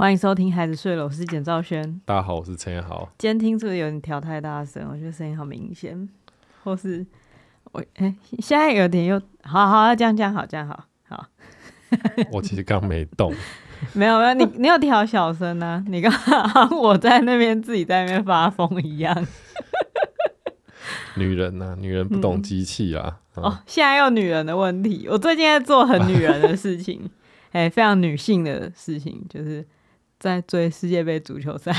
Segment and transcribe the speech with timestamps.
[0.00, 2.00] 欢迎收听《孩子睡了》，我是简兆轩。
[2.06, 3.06] 大家好，我是陈彦豪。
[3.18, 4.88] 今天听是不是有点调太大声？
[4.90, 6.08] 我觉得声音好明显，
[6.64, 7.04] 或是
[7.72, 11.26] 我哎、欸，现在有点又好好，这样这样好，这样好好。
[12.32, 13.30] 我其实刚没动，
[13.92, 15.84] 没有没有，你你有调小声呢、啊？
[15.86, 19.14] 你刚刚我在那边自己在那边发疯一样。
[21.16, 23.44] 女人呐、啊，女人不懂机器啊、嗯！
[23.44, 25.06] 哦，现在又女人的问题。
[25.10, 27.02] 我最近在做很女人的事情，
[27.52, 29.62] 哎、欸，非常女性的事情，就是
[30.20, 31.74] 在追世界杯足球赛。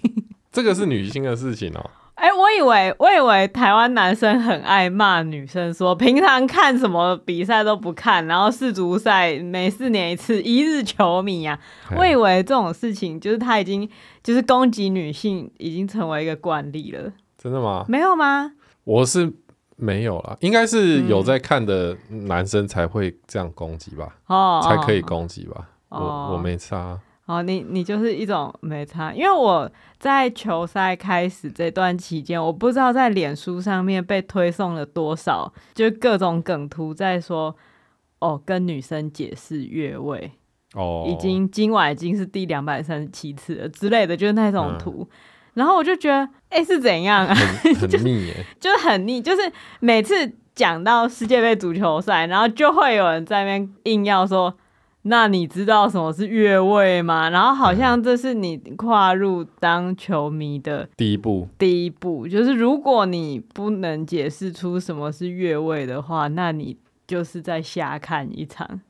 [0.52, 1.90] 这个是女性的事情哦。
[2.16, 11.58] 哎、欸，我以为我以为台湾男生很爱骂女生，说平常看什么比赛都不看，然后世足赛每四年一次，一日球迷啊。
[11.94, 13.86] 我以为这种事情就是他已经
[14.22, 17.12] 就是攻击女性，已经成为一个惯例了。
[17.36, 17.84] 真的吗？
[17.86, 18.52] 没有吗？
[18.84, 19.30] 我是
[19.76, 25.68] 没有啦，应该是有在看的男生才会这样攻击吧，哦、嗯，才可以攻击吧。
[25.90, 26.98] 哦、我我没差。
[27.26, 37.54] 哦，你你就是一种没差，因为我在球赛开始这段期间，我不知道在脸书上面被推送了多少，就各种梗图在说，
[38.20, 40.32] 哦，跟女生解释越位，
[40.74, 45.06] 哦，已经今晚已经是第两百三十七次了之类的，就是那种图。
[45.10, 45.16] 嗯
[45.56, 46.18] 然后我就觉得，
[46.50, 47.34] 哎、欸，是怎样啊？
[47.80, 54.54] 很很腻耶，就是很腻，就是每次讲到世界杯足球赛，然后就会有人在那边硬要说，
[55.08, 57.30] 那你知道什么是越位吗？
[57.30, 61.48] 然后好像这是你跨入当球迷的第一步。
[61.58, 66.76] 第一步就是，如果你不能解释出什么是越位的话，那你
[67.06, 68.80] 就是在瞎看一场。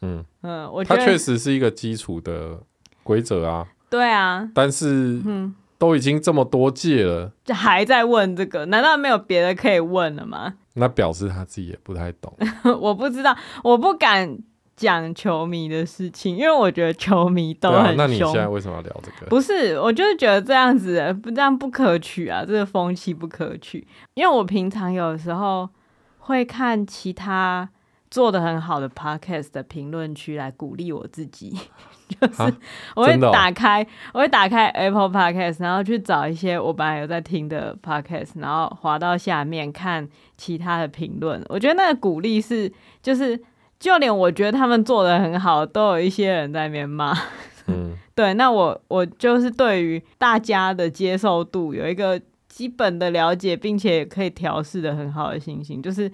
[0.00, 2.60] 嗯嗯，我觉得它确实是一个基础的
[3.02, 3.66] 规则啊。
[3.90, 5.54] 对啊，但是嗯。
[5.78, 8.66] 都已经这么多届了，就还在问这个？
[8.66, 10.54] 难道没有别的可以问了吗？
[10.74, 12.32] 那表示他自己也不太懂。
[12.80, 14.38] 我不知道，我不敢
[14.76, 17.88] 讲球迷的事情，因为我觉得球迷都很凶。
[17.88, 19.26] 啊，那你现在为什么要聊这个？
[19.26, 23.86] 不是，我就是觉得这样子不这样不可取啊，这个风气不可取。
[24.14, 25.68] 因为我平常有时候
[26.18, 27.68] 会看其他
[28.10, 31.56] 做的很好的 podcast 的评论区来鼓励我自己。
[32.20, 32.54] 就是
[32.94, 41.42] 我会打开，我会打开 Apple Podcast，然后去找一些我本来有在听的 Podcast，然后滑到下面看其他的评论。
[41.48, 42.70] 我觉得那个鼓励是，
[43.00, 43.40] 就是
[43.82, 47.12] 就连我觉得他们做的很好，都有一些人在那边骂。
[47.66, 56.08] 嗯， 对，那我我就是对于大家的接受度有一个基本的了解，并且也可以调试的很好的信心，就是。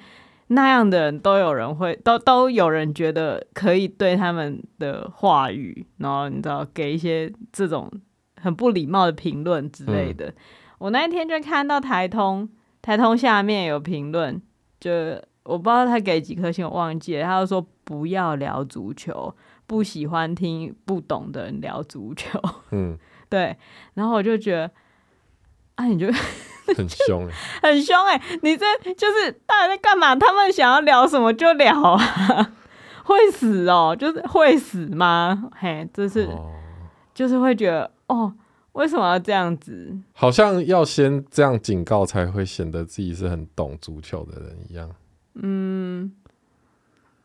[0.51, 7.87] 那样的人都有人会都都有人觉得可以对他们的话语，然后你知道给一些这种
[8.41, 10.29] 很不礼貌的评论之类的。
[10.29, 10.35] 嗯。
[10.79, 12.49] 我那一天就看到台通
[12.81, 14.41] 台通下面有评论，
[14.81, 14.91] 就
[15.49, 17.25] 我不知道他给几颗星，我忘记了。
[17.25, 19.35] 他就说不要聊足球，
[19.67, 22.39] 不喜欢听不懂的人聊足球。
[22.73, 22.99] 嗯，
[23.29, 23.57] 对。
[23.95, 24.71] 然后我就觉得，
[25.77, 26.07] 啊，你就。
[26.77, 27.27] 很凶
[27.63, 28.39] 很凶哎、欸！
[28.43, 30.15] 你这就是到底在干嘛？
[30.15, 32.53] 他们想要聊什么就聊啊，
[33.05, 35.49] 会死哦、喔，就是会死吗？
[35.57, 36.53] 嘿，就是、哦、
[37.15, 38.35] 就是会觉得哦，
[38.73, 39.97] 为什么要这样子？
[40.13, 44.91] 好像要先这样警告，才会显得自己是很懂足球的人一样。
[45.43, 46.13] 嗯，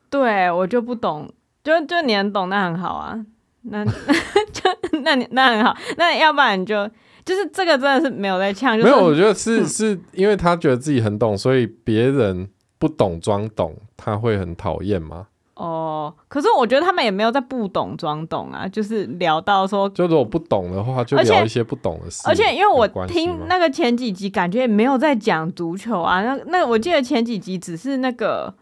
[0.09, 1.31] 对我就不懂，
[1.63, 3.25] 就就你很懂，那很好啊。
[3.63, 3.85] 那
[4.51, 4.61] 就
[5.03, 6.89] 那你那很好，那要不然你就。
[7.25, 15.27] 就是这个真的是没有在呛，就是，没有，我觉得是是因为他觉得自己很懂，所以别人不懂装懂，他会很讨厌吗？
[15.55, 22.23] 哦，可是我觉得他们也没有在不懂装懂啊，就是聊到说，就如果不懂的话，就聊一些不懂的事。
[22.27, 28.53] 而且因为我听那个前几集，感觉也没有在讲足球啊，那那我记得前几集只是那个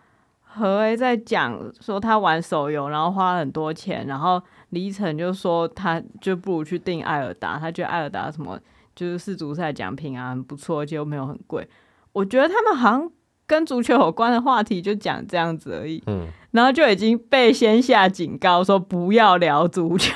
[0.42, 4.42] 何 A 在讲说他玩手游，然后花了很多钱，然后。
[4.72, 8.58] 李晨就说，他就不如去订艾尔达，他觉得艾尔达什么
[8.96, 11.68] 就是世足赛奖品啊很不错，而且又没有很贵。
[12.14, 13.12] 我觉得他们好像
[13.52, 20.14] 跟足球有关的话题就讲这样子而已，嗯，然后就已经被先下警告说不要聊足球，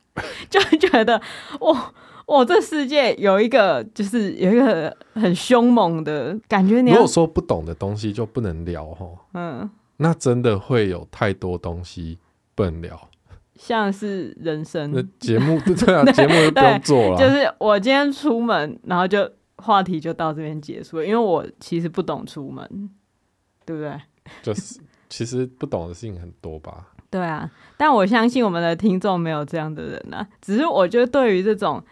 [0.48, 1.20] 就觉得
[1.60, 1.92] 哇
[2.28, 6.80] 哇，这世界有一个就是有一个很凶猛的感觉。
[6.80, 12.18] 你如果说不懂的东西就不能聊哈，嗯，那真的会有太多东西
[12.54, 12.98] 不能聊。
[13.56, 17.18] 像是人生节目， 对啊， 节目就不用做了。
[17.18, 19.30] 就是我今天出门，然后就
[19.60, 22.90] 话题就到这边结束了，因为我其实不懂出门，
[23.64, 24.00] 对不对？
[24.42, 26.88] 就是其实不懂的事情很多吧。
[27.10, 30.26] 对啊，但我相信我们的听众没有这样的人啊。
[30.40, 31.82] 只是我觉得对于这种，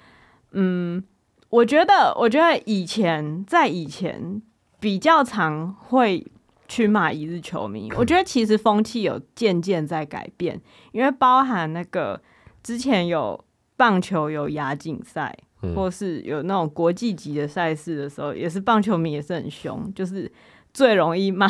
[0.53, 1.03] 嗯，
[1.51, 4.43] 我觉得我觉得以前在以前
[4.81, 6.27] 比较常会。
[6.71, 10.61] 去骂一日球迷， 我觉得其实风气有渐渐在改变，
[10.93, 12.21] 因为包含那个
[12.63, 13.43] 之前有
[13.75, 20.31] 棒球有亚锦赛，嗯、或是有那种国际级的赛事的时候，也是棒球迷也是很凶，就是
[20.73, 21.49] 最容易骂、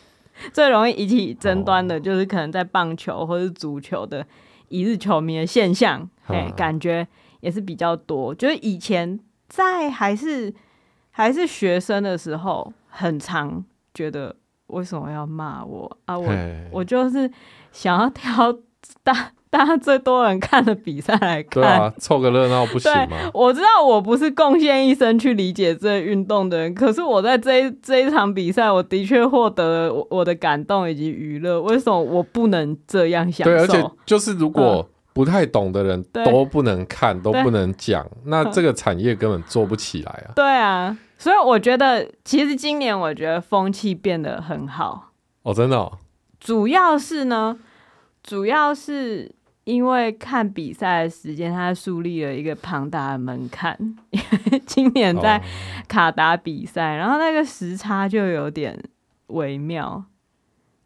[0.52, 4.26] 最容易引起争端的，就是可能在棒球或是足球的
[4.68, 7.06] 一日球迷的现象，哎、嗯，感觉
[7.40, 8.34] 也是比较多。
[8.34, 10.52] 就是以前在还是
[11.10, 14.34] 还是学生的时候，很常觉得
[14.68, 16.18] 为什么要骂我啊？
[16.18, 16.32] 我
[16.72, 17.30] 我就是
[17.72, 18.56] 想要挑
[19.02, 19.32] 大。
[19.52, 23.16] 大家最多人看的比赛来看，对啊，凑个热闹不行吗？
[23.34, 31.60] 我知道我不是贡献一生去理解这运动的人，可是我在这一这一场比赛，我的确获得了我的感动以及娱乐。
[31.60, 33.50] 为什么我不能这样享受？
[33.50, 40.30] 对，而且就是如果不太懂的人都不能看，都不能讲，那这个产业根本做不起来啊。
[40.36, 45.10] 对啊，所以我觉得其实今年我觉得风气变得很好
[45.42, 45.98] 哦，真的哦。
[46.38, 47.58] 主要是呢，
[48.22, 49.34] 主要是。
[49.64, 53.76] 因为看比赛的时间，他树立了一个庞大的门槛。
[54.10, 54.20] 因
[54.52, 55.40] 为 今年在
[55.86, 58.76] 卡达比赛，然后那个时差就有点
[59.28, 60.04] 微妙，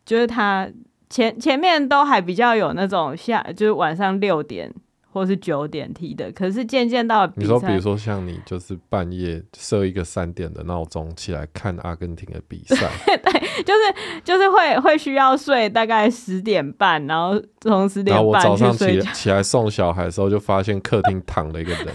[0.05, 0.69] 就是他
[1.09, 4.73] 前前面都还比较有那种下，就是晚上六点。
[5.15, 21.87] 或是九点踢的，可是渐渐到你说，比如说像你，就是半夜设一个三点的闹钟起来看阿根廷的比赛， 对，就是就是会会需要睡大概十点半，然后从十点半，然后我早上起起来送小孩的时候，就发现客厅躺了一个人，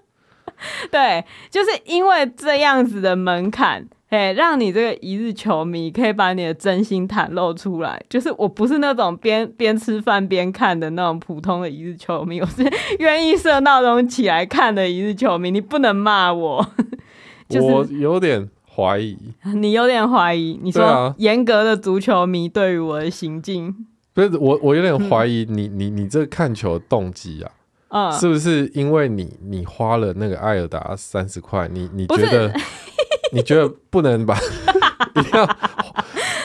[0.90, 3.86] 对，就是因为这样子的门槛。
[4.08, 8.00] 哎，让你这个一日球迷可以把你的真心袒露出来。
[8.08, 12.62] 就是我不是那种边边吃饭边看的那种普通的一日球迷， 我是
[13.00, 15.50] 愿意设闹钟起来看的一日球迷。
[15.50, 16.64] 你不能骂我，
[17.48, 19.18] 就是，我有点怀疑。
[19.56, 20.56] 你有点怀疑？
[20.62, 23.74] 你说严格的足球迷对于我的行径，
[24.14, 27.50] 不是我，我有点怀疑你，你你这个看球的动机啊，
[27.88, 32.54] 嗯，是不是因为你你花了那个艾尔达三十块，你你觉得？
[33.32, 34.36] 你觉得不能把
[35.14, 35.44] 一定要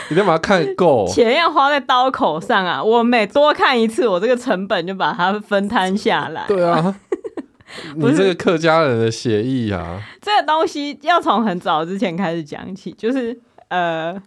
[0.09, 2.83] 一定要把它看够，钱要花在刀口上啊！
[2.83, 6.45] 我每多看一次，我这个成本就把它分摊下来。
[6.47, 6.95] 对啊，
[7.95, 13.39] 你这个客家人的协议啊，这个东西要从很早之前开始讲起，就是
[13.69, 14.21] 呃。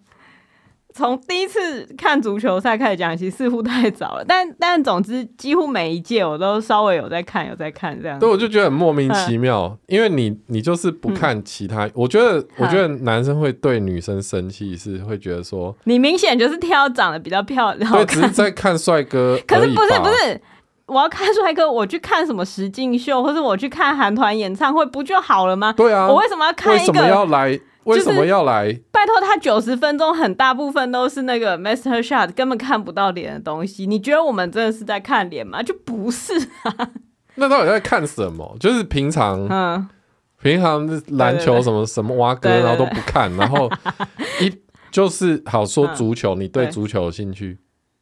[0.97, 4.25] 从第一次看足球赛开始讲起，似乎太早了。
[4.29, 8.17] 但但总之，几乎每一届我都稍微有在看，有在看这样。
[8.17, 11.85] 对，我就觉得很莫名其妙，嗯、因为你你就是不看其他。
[11.87, 17.93] 嗯、我觉得我觉得男生会对女生生气，是会觉得说 你明显就是挑长得比较漂亮。
[17.93, 19.37] 对，只是在看帅哥。
[19.49, 20.41] 可是不是不是，
[20.87, 25.73] 我要看帅哥，我去看什么实境秀，或者我去看韩团演唱会，不就好了吗？
[25.73, 26.93] 对啊，我为什么要看一个？
[26.93, 27.59] 为什么要来？
[27.85, 28.73] 为什么要来？
[28.91, 33.87] 拜托，他九十分钟很大部分都是那个 Master Shot，根本看不到脸的东西。
[33.87, 35.63] 你觉得我们真的是在看脸吗？
[35.63, 36.33] 就不是
[36.63, 36.91] 啊。
[37.37, 38.57] 那到底在看什么？
[38.61, 39.89] 就是平常，嗯，
[40.41, 43.71] 平常篮球什么什么挖哥，然后都不看，然后
[44.41, 44.53] 一
[44.91, 47.59] 就是好说足球，嗯、你对足球有兴趣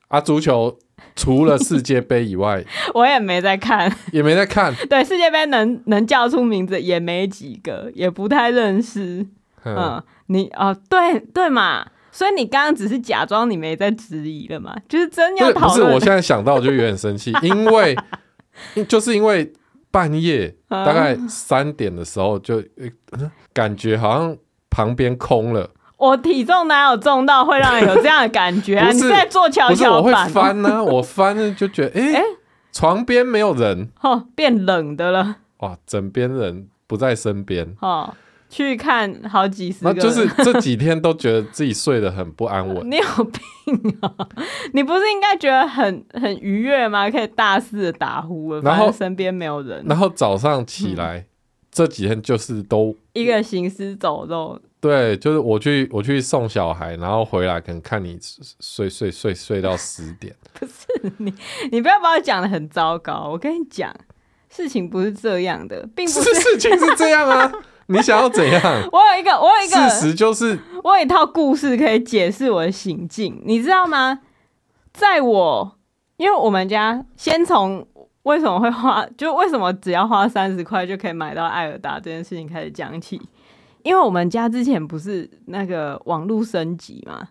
[0.08, 0.20] 啊？
[0.20, 0.78] 足球
[1.16, 2.62] 除了世界杯以外，
[2.92, 4.72] 我也没在看，也没在看。
[4.90, 9.26] 对，世界杯能能叫出名字也没几个，也不太认识。
[9.64, 15.80] 嗯，你哦，对对嘛，所以你刚刚只是假装你没在质疑了嘛，就是真要讨论。
[15.80, 17.96] 不是，我现在想到就有点生气， 因为
[18.88, 19.52] 就是因为
[19.90, 22.62] 半夜大概三点的时候，就
[23.52, 24.36] 感觉好像
[24.70, 25.70] 旁边空了。
[25.96, 28.90] 我体重哪有重到会让人有这样的感觉啊？
[28.90, 30.24] 你在做跷跷板？
[30.24, 32.22] 我会翻呢，我翻了就觉得， 哎哎，
[32.72, 35.36] 床边没有人，哦，变冷的了。
[35.58, 37.76] 哇，枕边人不在身边。
[37.80, 38.12] 哦。
[38.52, 42.86] 去看好几十个，就是这几天都觉得自己睡得很不安稳。
[42.90, 44.14] 你有病啊！
[44.74, 47.10] 你不是应该觉得很很愉悦吗？
[47.10, 49.82] 可以大肆的打呼了，然后身边没有人。
[49.88, 51.26] 然后早上起来，嗯、
[51.70, 54.60] 这几天就是都一个行尸走肉。
[54.82, 58.18] 对，就是我去我去送小孩，然后回来可能看你
[58.60, 60.36] 睡睡睡睡到十点。
[60.52, 61.32] 不是你，
[61.70, 63.30] 你不要把我讲的很糟糕。
[63.32, 63.90] 我跟你讲，
[64.50, 67.50] 事情不是这样的，并不是，是事情是这样啊。
[67.92, 68.62] 你想要怎样？
[68.92, 74.20] 我有一个，我有一个事实就是，我有一套故事可以解释我的行径，你知道吗？
[74.92, 75.78] 在我，
[76.16, 77.86] 因为我们家先从
[78.24, 83.20] 为什么会花，就为什么只要花三十块就可以买到爱尔达这件事情开始讲起。
[83.82, 87.28] 因为我们家之前不是那个网络升级嘛，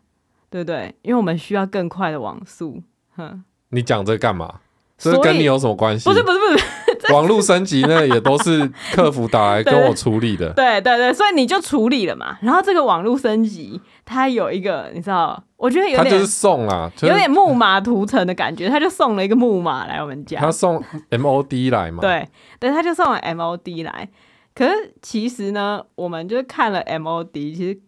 [0.49, 0.93] 对不对？
[1.01, 2.81] 因为我们需要更快的网速。
[3.15, 4.55] 哼，你讲这干嘛？
[4.97, 6.09] 这跟你有什么关系？
[6.09, 6.63] 不是不是不是，这
[7.11, 10.51] 网络升级呢也都是客服打来跟我处理的。
[10.55, 12.37] 对对对，所以你就处理了嘛。
[12.41, 20.39] 然后这个网络升级，它有一个你知道，我觉得有点，他就是送啦，就是、有点木马屠城的感觉，他就送了一个木马来我们家。
[20.39, 22.01] 他送 MOD 来嘛？
[22.01, 22.27] 对
[22.59, 24.09] 对，他就送了 MOD 来。
[24.53, 27.79] 可是其实呢，我们就是看了 MOD，其实。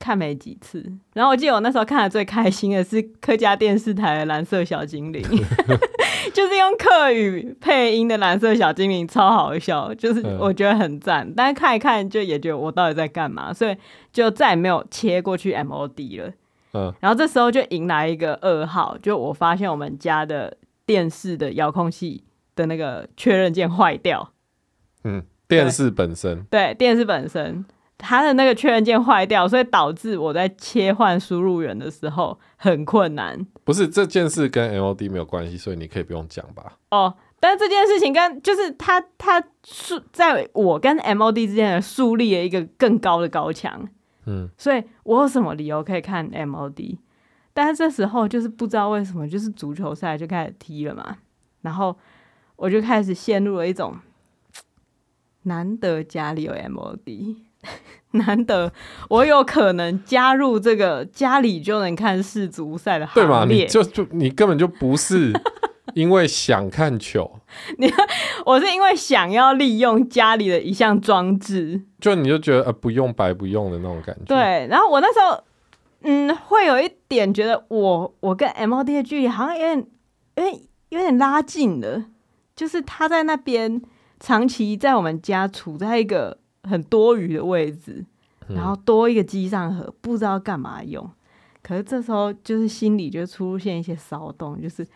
[0.00, 5.22] 看没几次，然后我记得我那时候看的最开心的是客家电视台的蓝色小精灵，
[6.32, 11.28] 就是用客语配音的蓝色小精灵，超好笑，就是我觉得很赞。
[11.28, 13.76] 嗯、但是看一看就也觉得我到底在干嘛，所以
[14.10, 16.32] 就再也没有切过去 MOD 了。
[16.72, 22.24] 嗯，然后这时候就迎来一个噩耗，就我发现我们家的电视的遥控器
[22.56, 24.32] 的那个确认键坏掉。
[25.04, 27.64] 嗯，电视本身，对，对电视本身。
[28.00, 33.46] 它的那个确认键坏掉，所以导致我在切换输入源的时候很困难。
[33.64, 36.78] 不是这件事跟 MOD 没有关系，所以你可以不用讲吧？
[36.90, 43.88] 哦，但是这件事情跟就是他他树在我跟 MOD 之间的树立了一个更高的高墙。
[44.26, 46.98] 嗯，所以我有什么理由可以看 MOD？
[47.52, 51.18] 但是这时候就是不知道为什么，就是足球赛就开始踢了嘛，
[51.62, 51.96] 然后
[52.56, 53.96] 我就开始陷入了一种
[55.42, 57.36] 难得家里有 MOD。
[58.12, 58.72] 难得
[59.08, 63.44] 我有可能加入这个家里就能看世足赛的行列，对吗？
[63.48, 65.32] 你就就你根本就不是
[65.94, 67.38] 因为想看球，
[67.78, 67.92] 你
[68.44, 74.24] 我是因为想要利用家里的一项装置，就你就觉得呃不用白不用的那种感觉。
[74.24, 75.44] 对，然后我那时候
[76.02, 79.86] 嗯会有一点觉得我我跟 MOD 的距离好像有点
[80.36, 82.04] 有点有点拉近了，
[82.56, 83.80] 就是他在那边
[84.18, 86.38] 长期在我们家处在一个。
[86.68, 88.04] 很多余的位置，
[88.48, 91.08] 然后多一个机上盒，不知道干嘛用。
[91.62, 94.86] 可是这时候就是心里就出现一些骚动，就是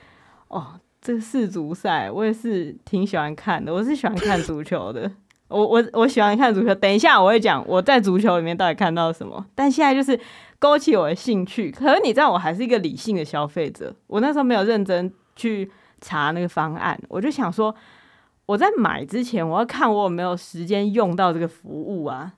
[0.49, 5.11] 哦，这个世足赛我也是挺喜欢看的，我是喜欢看足球的。
[5.49, 6.75] 我我我喜欢看足球。
[6.75, 10.18] 等一下我会讲我在足球里面到底看到什么，但现在就是
[10.59, 11.71] 勾起我的兴趣。
[11.71, 13.94] 可是你知道，我还是一个理性的消费者。
[14.06, 17.75] 我那时候没有认真去查那个方案，我就想说。
[18.46, 22.34] 我在买之前，我要看我有没有时间用到这个服务啊，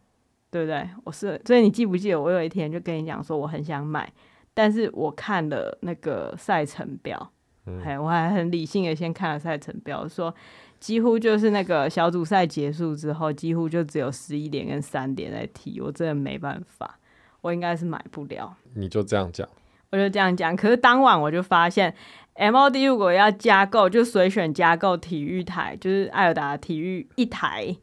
[0.50, 0.88] 对不对？
[1.02, 4.12] 我是，所以你记不记得我有一天就跟你讲说我很想买，
[4.54, 7.32] 但是我看了那个赛程表，
[7.66, 10.32] 嗯，我还很理性的先看了赛程表，说
[10.78, 16.98] 几乎就是那个小组赛结束之后，几乎就只有十一点跟三点在踢，我真的没办法，
[17.40, 18.56] 我应该是买不了。
[18.75, 19.48] 你就这样讲，
[19.90, 21.92] 我就这样讲，可是当晚我就发现。
[22.38, 27.76] MOD 如果要加购，就随选加购体育台，就是艾尔达体育一台，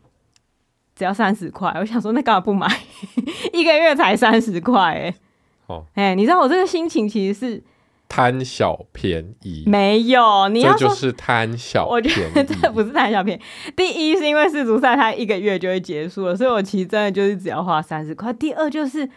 [0.96, 1.74] 只要三十块。
[1.80, 2.68] 我想说，那干嘛不买？
[3.52, 5.16] 一个月才三十块，哎，
[5.68, 7.64] 哦，哎、欸，你知道我这个心情其实是
[8.08, 9.64] 贪小便宜。
[9.66, 12.20] 没有，你要就是贪小便宜。
[12.20, 13.42] 我觉得这不是贪小便宜。
[13.76, 18.32] 第一是因为世足赛它一个月就会结束了，所以我其实真的就是只要花三十块。
[18.32, 19.10] 第二就是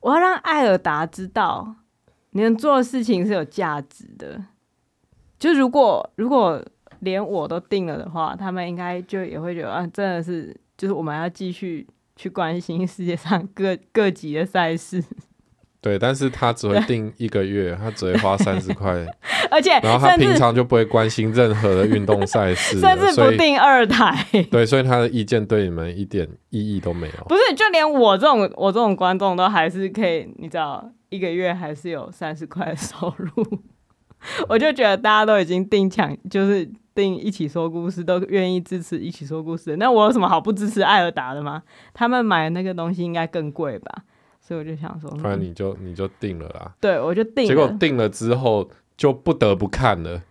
[0.00, 1.76] 我要让艾尔达知道，
[2.32, 4.44] 你们做的事情是有价值的。
[5.44, 6.58] 就如果如果
[7.00, 11.86] 连我都定了的话，他们应该就也会觉得啊，真的是就是我们要继续
[12.16, 15.04] 去关心世界上各各级的赛事。
[15.82, 19.04] 对，但是他只会定一个月，他只会花三十块，
[19.50, 24.26] 而且然后他平常就不会关心任何的运动赛事，甚至不定二台。
[24.50, 27.24] 对，所以他的意见对你们一点意义都没有。
[27.28, 33.58] 不是，就连我这种我这种观众都还是可以，你知道，一个月还是有三十块收入。
[34.48, 39.76] 我就觉得大家都已经定抢，就是定一起说故事，都愿意支持一起说故事。
[39.76, 41.62] 那我有什么好不支持艾尔达的吗？
[41.92, 44.02] 他们买的那个东西应该更贵吧？
[44.40, 46.72] 所以我就想说，不然你就你就定了啦。
[46.80, 47.48] 对，我就定了。
[47.48, 50.22] 结果定了之后就不得不看了。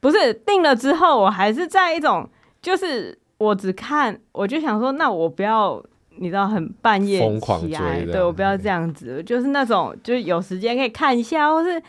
[0.00, 2.28] 不是定了之后，我还是在一种，
[2.60, 5.82] 就是我只看，我就想说，那我不要，
[6.16, 11.82] 你知道，很半夜疯狂追，对，我不要这样子，就是那种，就是有时间可以看一下，或是。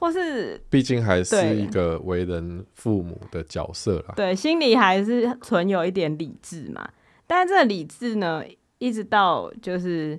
[0.00, 4.14] 或是，毕竟还是一个为人父母的角色啦。
[4.16, 6.88] 对，心里还是存有一点理智嘛。
[7.26, 8.42] 但是这个理智呢，
[8.78, 10.18] 一直到就是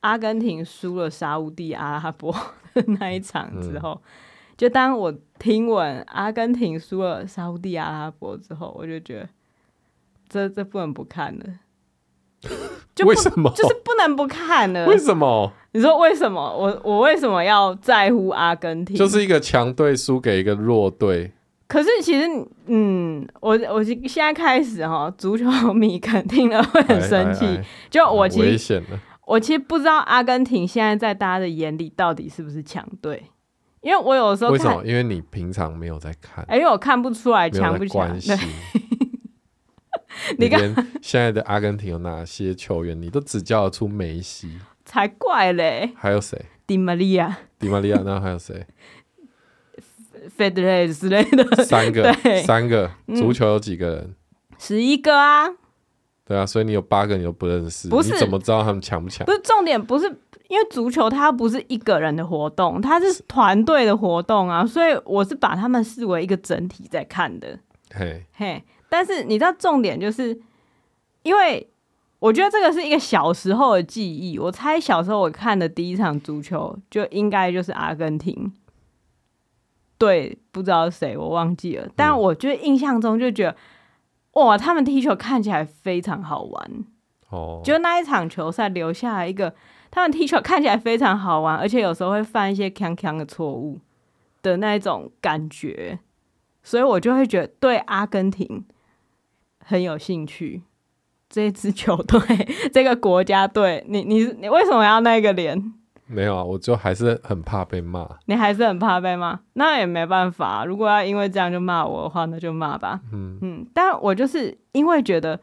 [0.00, 2.30] 阿根廷输了沙乌地阿拉伯
[2.74, 4.10] 的那一场之后，嗯、
[4.58, 9.28] 就当我听闻阿根廷输了沙乌地阿拉伯之后，我就觉得
[10.28, 11.44] 这这不能不看了。
[12.94, 13.50] 就为什么？
[13.56, 14.86] 就是不能不看了。
[14.86, 15.50] 为什么？
[15.72, 16.40] 你说为什么？
[16.40, 18.96] 我我为什么要在乎阿根廷？
[18.96, 21.32] 就是一个强队输给一个弱队。
[21.66, 22.26] 可是其实，
[22.66, 27.58] 嗯，我我现在开始哈，足球迷肯定了会很生气。
[27.88, 28.82] 就我其实，
[29.26, 33.22] 我其实不知道阿根廷现在在大家的眼里到底是不是强队，
[33.80, 34.86] 因为我有时候看，为什么？
[34.86, 38.14] 因为你平常没有在看，哎，因为我看不出来强不强。
[40.36, 40.60] 你看
[41.00, 44.58] 现在的阿根廷有哪些球员，你都只叫得出梅西，
[44.92, 45.90] 才怪嘞！
[45.96, 46.38] 还有谁？
[46.66, 48.66] 迪玛利亚，迪玛利亚，那还有谁？
[50.28, 52.12] 费德勒之类的，三个，
[52.44, 52.90] 三个。
[53.16, 54.14] 足球有几个人？
[54.58, 55.48] 十一个啊。
[56.26, 58.12] 对啊，所以你有八个你都不认识，不是？
[58.12, 59.24] 你怎么知道他们强不强？
[59.24, 60.04] 不是重点，不是
[60.48, 67.58] 因为足球它不是一个人的活动，它是团队的活动啊，所以我是把他们视为一个整体在看的。
[67.94, 70.38] 嘿，嘿，但是你知道重点就是，
[71.22, 71.66] 因为
[72.22, 78.52] 我觉得这个是一个小时候的记忆，我猜小时候我看的第一场足球就应该就是阿根廷。
[79.98, 81.88] 对，不知道谁，我忘记了。
[81.96, 83.56] 但我觉得印象中就觉得，
[84.34, 86.84] 嗯、哇，他们踢球看起来非常好玩。
[87.30, 89.52] 哦，就那一场球赛留下来一个，
[89.90, 93.80] 他们踢球看起来非常好玩，而且有时候会犯一些锵锵的错误
[94.42, 95.98] 的那一种感觉，
[96.62, 98.64] 所以我就会觉得对阿根廷
[99.58, 100.62] 很有兴趣。
[101.32, 102.20] 这支球队，
[102.74, 105.72] 这个国家队，你你你为什么要那个脸？
[106.06, 108.06] 没有啊，我就还是很怕被骂。
[108.26, 110.66] 你还是很怕被骂，那也没办法。
[110.66, 113.00] 如果要因为这样就骂我的话，那就骂吧。
[113.14, 115.40] 嗯嗯，但我就是因为觉得，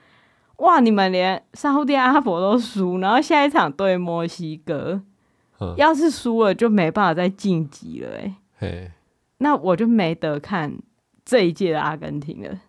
[0.58, 5.02] 哇，你们连沙乌地阿拉伯都输，然后下一场对墨西哥，
[5.60, 8.10] 嗯、要是输了就没办法再晋级了，
[8.60, 8.92] 哎，
[9.40, 10.78] 那我就没得看
[11.26, 12.60] 这一届的阿根廷了。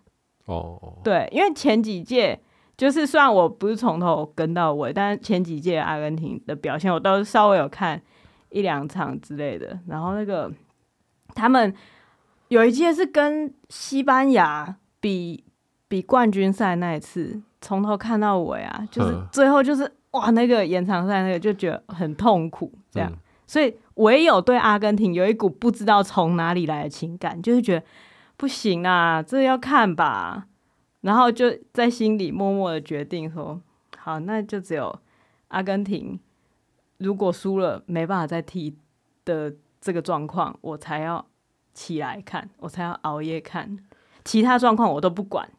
[0.45, 2.39] 哦，对，因为前几届。
[2.81, 8.01] 就是虽然我不是从头跟到尾，但是前几届阿根廷的表现我都稍微有看
[8.49, 9.77] 一两场之类的。
[9.85, 10.51] 然后那个
[11.35, 11.71] 他们
[12.47, 15.43] 有一届是跟西班牙比
[15.87, 19.83] 比冠军赛那一次，从头看到尾啊，就是最后就是
[20.13, 23.11] 哇，那个延长赛那个就觉得很痛苦这样。
[23.11, 27.85] 嗯、所以唯有对阿根廷有一股不知道从哪里来的情感，就是觉得
[28.37, 30.47] 不行啊，这要看吧。
[31.01, 33.59] 然后就在心里默默的决定说
[33.97, 34.99] ：“好，那就只有
[35.47, 36.19] 阿根廷，
[36.99, 38.77] 如果输了没办法再踢
[39.25, 41.25] 的这个状况，我才要
[41.73, 43.79] 起来看，我才要熬夜看，
[44.23, 45.49] 其他状况我都不管。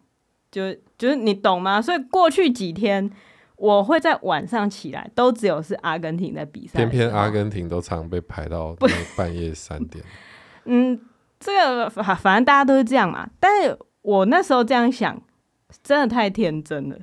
[0.50, 1.82] 就就是你懂吗？
[1.82, 3.10] 所以过去几天
[3.56, 8.76] 我会在晚上起来，都只有是阿根廷在比赛，偏偏阿根廷都常被排到
[9.16, 10.04] 半夜三点。
[10.66, 11.00] 嗯，
[11.40, 15.20] 这个反反正大家都是这样嘛，但是我那时候这样想。”
[15.82, 16.96] 真的太天真了，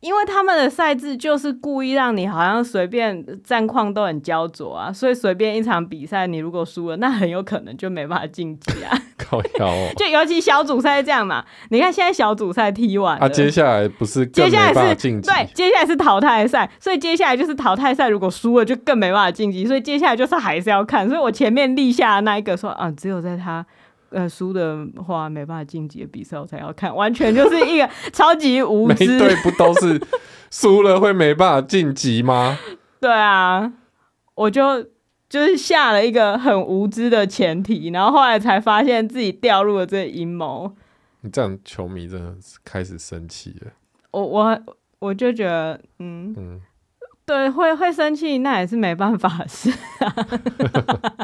[0.00, 8.96] 因为他们的赛制就是故意让你好像随便战况都很焦灼啊，所以随便一场比赛，你如果输了，那很有可能就没办法晋级啊。
[9.18, 15.28] 靠腰哦，就尤其小组赛这样嘛，你看现在小组赛踢完了，啊，接下来不是更没办法晋级？
[15.30, 21.06] 对，接下来是淘汰赛，所以接下来就是淘汰赛，如果输了就更没办法晋级，所以接下来就是还是要看。
[21.06, 23.64] 所以我前面立下的那一个说啊，只有在他。
[24.10, 29.18] 呃，输的话没办法晋级的比赛我才要看，完全就是一个 超级无知。
[29.18, 30.00] 对，不都是
[30.50, 32.58] 输了会没办法晋级吗？
[33.00, 33.72] 对啊，
[34.34, 34.82] 我就
[35.28, 40.74] 就是下了一个很无知的前提，然后后来才发现自己掉入了这个阴谋。
[41.20, 43.72] 你这样球迷真的开始生气了。
[44.10, 44.60] 我我
[44.98, 46.60] 我就觉得，嗯嗯。
[47.26, 49.70] 对，会会生气，那也是没办法的事
[50.00, 50.14] 啊，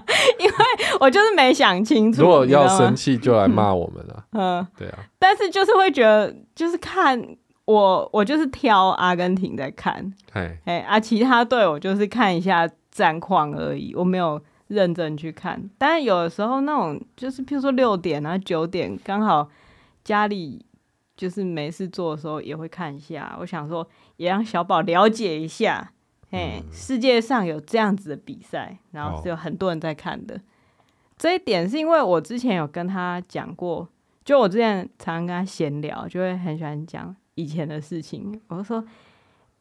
[1.00, 2.22] 我就是没想清楚。
[2.22, 4.24] 如果要生气，就来骂我们了。
[4.32, 4.98] 嗯，对啊。
[5.18, 7.20] 但是就是会觉得，就是看
[7.64, 15.68] 我，我就是挑阿根廷在看，哎哎啊，其他队我就是看一下战况而已，我没有认真去看。
[15.76, 19.48] 但是有的时候那种就是，譬如说六点啊、九点，刚好
[20.04, 20.64] 家里
[21.16, 23.36] 就是没事做的时候，也会看一下。
[23.40, 25.92] 我想说，也让小宝了解一下。
[26.28, 30.40] 嘿，世界上有这样子的比赛，然后是有很多人在看的。
[31.18, 33.88] 这一点是因为我之前有跟他讲过，
[34.24, 38.38] 就我之前常常跟他闲聊，就会很喜欢讲以前的事情。
[38.48, 38.84] 我就说，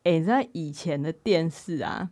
[0.03, 2.09] 哎，你知道以前的电视啊，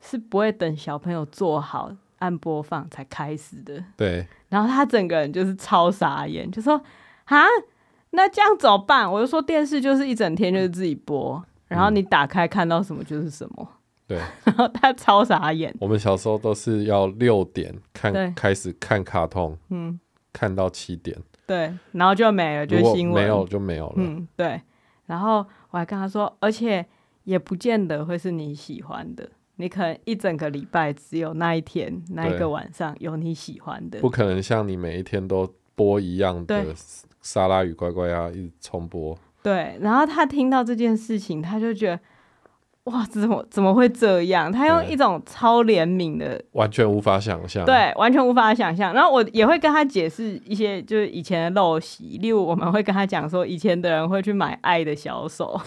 [0.00, 3.84] 是不会等小朋友做好按播放才开始的。
[3.96, 4.26] 对。
[4.48, 6.80] 然后他整个人就是超傻眼，就说
[7.24, 7.44] 啊，
[8.10, 9.10] 那这样怎么办？
[9.10, 13.68] 我就说电视就是一整天就是自己播，然后你打开看到什么就是什么。
[14.06, 15.74] 对， 然后他超傻眼。
[15.80, 19.98] 我们小时候都是要六点看开始看卡通，嗯，
[20.32, 24.60] 看到七点，对，然后就没了，就新闻没有就没有了，嗯，对。
[25.06, 26.84] 然后我还跟他说，而且
[27.24, 36.66] 也不见得会是你喜欢的，你可能一整个礼拜只有那一天那一个晚上有你喜欢的，不可能像你每一天都播一样的
[37.22, 39.16] 沙拉与乖乖啊，一直重播。
[39.42, 42.00] 对，然后他听到这件事情，他就觉得。
[42.84, 44.52] 哇，怎么怎么会这样？
[44.52, 48.92] 他用一种超怜悯的，完全无法想象，对，完全无法想象。
[48.92, 55.58] 然后我也会跟他解释一些，就是以前的陋习，例如我们会跟他讲说，以前的人会去买爱的小手。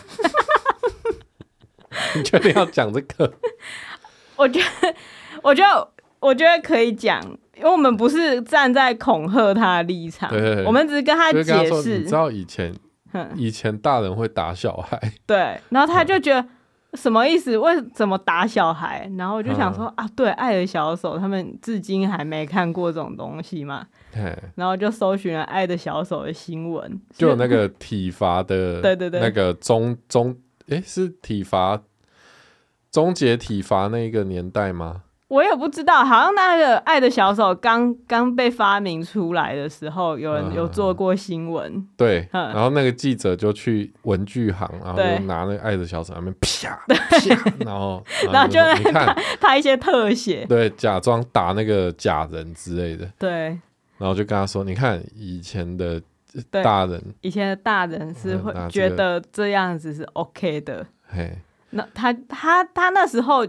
[2.16, 3.34] 你确定要讲这个？
[4.38, 4.94] 我觉得，
[5.42, 7.20] 我觉得，我觉得可以讲，
[7.56, 11.98] 因为我们不是站在恐吓他的立场，对我们只是跟他解释。
[11.98, 12.72] 你知道以前，
[13.36, 16.48] 以前大人会打小孩，对，然后他就觉得
[16.98, 17.58] 什么意思？
[17.58, 19.10] 为什么打小孩？
[19.18, 23.88] 然后我就想说、嗯、啊，对，爱的小手，他们至今还没看过这种东西嘛。
[24.56, 30.36] 然后就搜寻了爱的小手的新闻，就有那个体罚的， 对对对，那个中中，
[30.68, 31.82] 诶，是体罚。
[32.90, 35.04] 终结体罚那一个年代吗？
[35.30, 41.88] 我也不知道，好像那个爱的小手刚刚被发明出来的时候，有人有做过新闻、嗯。
[41.98, 53.60] 对、嗯，然后那个记者就去文具行，然后就拿那个爱的小手，那边啪 啪，然后 然后就你看拍一些特写，对，假装打那个假人之类的，对，
[53.98, 56.02] 然后就跟他说：“你看以前的
[56.50, 60.82] 大人，以前的大人是会觉得这样子是 OK 的。
[60.82, 60.88] 嗯”
[61.18, 61.38] 嘿。
[61.72, 63.46] 那他他他那时候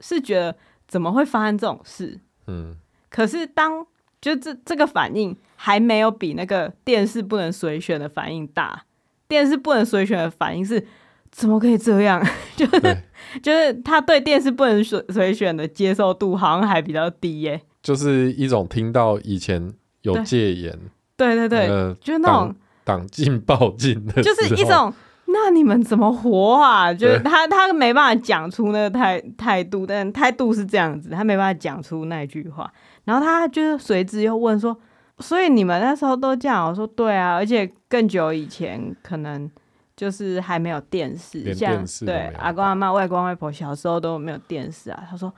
[0.00, 0.54] 是觉得
[0.92, 2.20] 怎么会发生这种事？
[2.46, 2.76] 嗯，
[3.08, 3.86] 可是当
[4.20, 8.84] 就这这个反应还没有比那个电视不能随选的反应大。
[9.26, 10.86] 电视不能随选的反应是
[11.30, 12.22] 怎么可以这样？
[12.54, 13.02] 就是
[13.42, 17.62] 就是他对电视不能随随选的接受度好像还比较低耶、欸。
[17.82, 20.78] 就是一种听到以前有戒严，
[21.16, 24.92] 对对对，呃、就是那种党禁报禁的，就是一种。
[25.32, 26.92] 那你们怎么活啊？
[26.92, 32.70] 就是他，他没办法讲出那个态态度，但态度是这样子，他没办法讲出那句话。
[33.04, 34.76] 然后他就是随之又问说
[35.18, 39.50] ：“所以你们那时候都这样？”我说：“对啊，而且更久以前可能
[39.96, 45.32] 就是还没有电视，连电视对阿公阿妈、外公外婆小时候都没有电视啊。”他说：“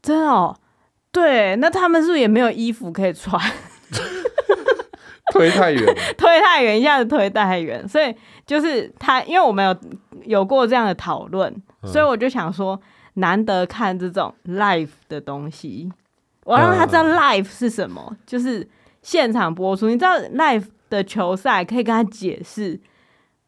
[0.00, 0.56] 真哦，
[1.10, 3.38] 对，那他们是不是也没有衣服可以穿？”
[5.30, 5.84] 推太远，
[6.18, 9.76] 推太远，一下子推太远，所以就是他，因为我们有
[10.24, 11.50] 有过这样的讨论，
[11.82, 12.78] 嗯，所以我就想说，
[13.14, 15.90] 难得看这种 live 的东西，
[16.44, 18.68] 我让他知道 live 是什么，嗯，就是
[19.00, 19.88] 现场播出。
[19.88, 22.80] 你知道 live 的球赛可以跟他解释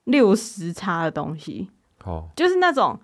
[0.04, 1.68] 六时差的东西，
[2.04, 2.98] 哦，就是那种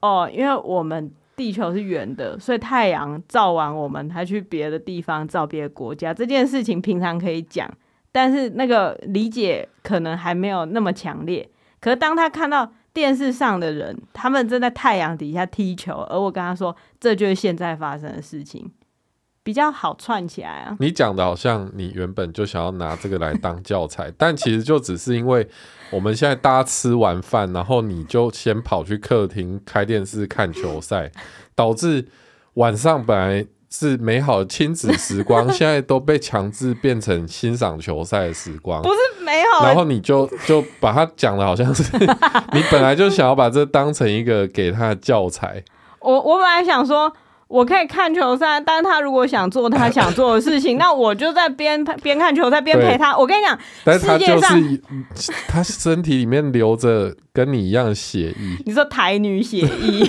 [0.00, 7.70] 哦，因为我们地球是圆的，所以太阳照完我们，还去别的地方照别的国家，这件事情平常可以讲。
[8.14, 11.50] 但是那个理解可能还没有那么强烈。
[11.80, 18.70] 可是当他看到电视上的人，他们正在太阳底下踢球，而我跟他说，这就是现在发生的事情，
[19.42, 20.76] 比较好串起来啊。
[20.78, 25.48] 你讲的好像你原本就想要拿这个来当教材，但其实就只是因为
[25.90, 31.10] 我们现在大家吃完饭，然后你就先跑去客厅开电视看球赛，
[31.56, 32.06] 导致
[32.54, 33.46] 晚上本来。
[33.76, 38.80] 是美好的亲子时光， 现在都被强制变成欣赏球赛的时光。
[38.82, 41.82] 不是美好，然后你就就把它讲的好像是
[42.54, 45.60] 你本来就想要把这当成一个给他的教材。
[45.98, 47.12] 我我本来想说，
[47.48, 53.16] 我可以看球赛，但是他如果想做他 想做的事情，那我就在边边看球赛边陪他。
[53.16, 54.82] 我跟你讲，但是他就是
[55.48, 58.62] 他身体里面流着跟你一样的血液。
[58.64, 60.08] 你说台女血液？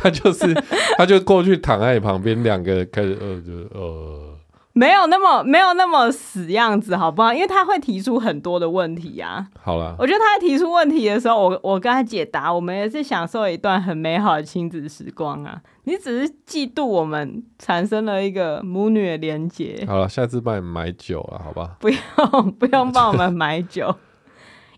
[0.00, 0.54] 他就是，
[0.96, 4.36] 他就过去躺在你旁边，两个人开始呃，就呃，
[4.72, 7.34] 没有那么没有那么死样子，好不好？
[7.34, 9.46] 因为他会提出很多的问题呀。
[9.60, 15.60] 好了，我觉得他在提出问题的时候，我我跟他解答，我们也是享受一段很美好的亲子时光啊。
[15.84, 19.84] 你只是嫉妒我们产生了一个母女的连结。
[19.86, 21.76] 好了，下次帮你买酒了，好吧？
[21.80, 23.94] 不用不用帮我们买酒。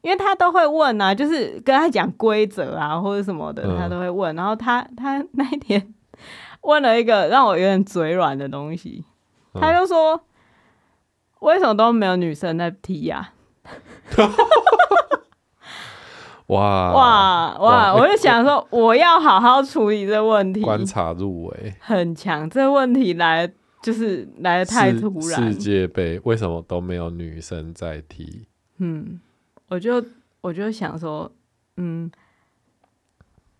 [0.02, 4.34] 因为他都会问啊，就是跟他讲规则啊，或者什么的，他都会问。
[4.34, 5.94] 嗯、然后他他那一天
[6.62, 9.04] 问了一个让我有点嘴软的东西，
[9.54, 10.20] 嗯、他就说
[11.40, 13.32] ：“为什么都没有女生在踢呀、
[14.18, 14.30] 啊？”
[16.48, 17.94] 哇哇哇！
[17.94, 20.60] 我就想说，我要好好处理这个问题。
[20.60, 22.50] 观察入围，很强。
[22.50, 25.40] 这个问题来就是来的太突然。
[25.40, 28.46] 世界杯为什么都没有女生在踢？
[28.78, 29.20] 嗯。
[29.72, 30.04] 我就
[30.42, 31.32] 我就想说，
[31.78, 32.12] 嗯，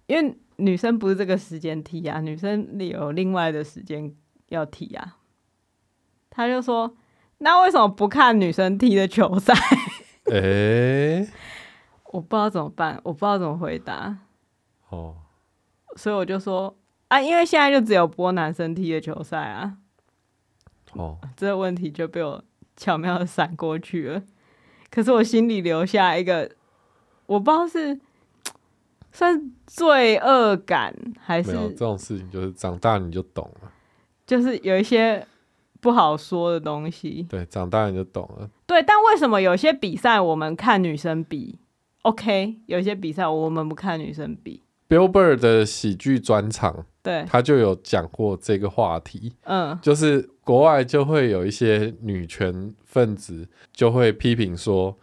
[0.07, 4.15] 因为女生不是这个时间踢啊，女生有另外的时间
[4.49, 5.17] 要踢啊。
[6.29, 6.95] 他就说，
[7.39, 9.55] 那为什么不看女生踢的球赛？
[10.27, 11.29] 哎、欸，
[12.13, 14.19] 我不知道怎么办，我不知道怎么回答。
[14.91, 15.17] 哦，
[15.97, 16.77] 所以我就说
[17.09, 19.79] 啊，因为现在就只有播男生踢的球赛啊。
[20.93, 22.45] 哦，这个问题就被我
[22.77, 24.23] 巧妙的闪过去了。
[24.93, 26.51] 可是我心里留下一个，
[27.25, 27.99] 我不知道是
[29.11, 31.53] 算罪恶感还是？
[31.53, 33.73] 没有这种事情，就是长大你就懂了。
[34.27, 35.27] 就是有一些
[35.81, 37.27] 不好说的东西。
[37.29, 38.49] 对，长大你就懂了。
[38.67, 41.59] 对，但为什么有些比赛我们看女生比
[42.03, 49.33] OK，有些比赛我们不看女生比？Billboard 的喜剧专场，对，他就有讲过这个话题。
[49.45, 54.99] 嗯，就是国外就会有一些女权分子就会批评说。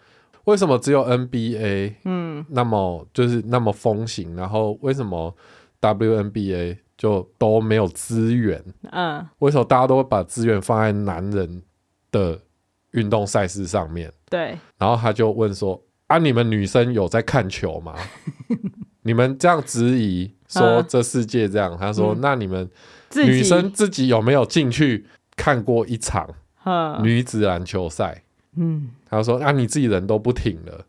[0.46, 5.36] 为什么只有 NBA 嗯那么就是那么风行，然后为什么
[5.80, 8.64] WNBA 就都没有资源？
[8.92, 11.62] 嗯，为什么大家都会把资源放在男人
[12.12, 12.40] 的
[12.92, 14.12] 运动赛事上面？
[14.28, 14.58] 对。
[14.80, 17.96] 然后他就问说：“啊，你们女生有在看球吗？
[19.10, 22.70] 你们这样质疑说这世界这样？”他说：“那你们
[23.16, 25.04] 女生自己有没有进去
[25.36, 26.30] 看过一场
[27.02, 28.24] 女子篮球赛？”
[28.56, 30.86] 嗯，他说：“啊，你自己人都不挺了，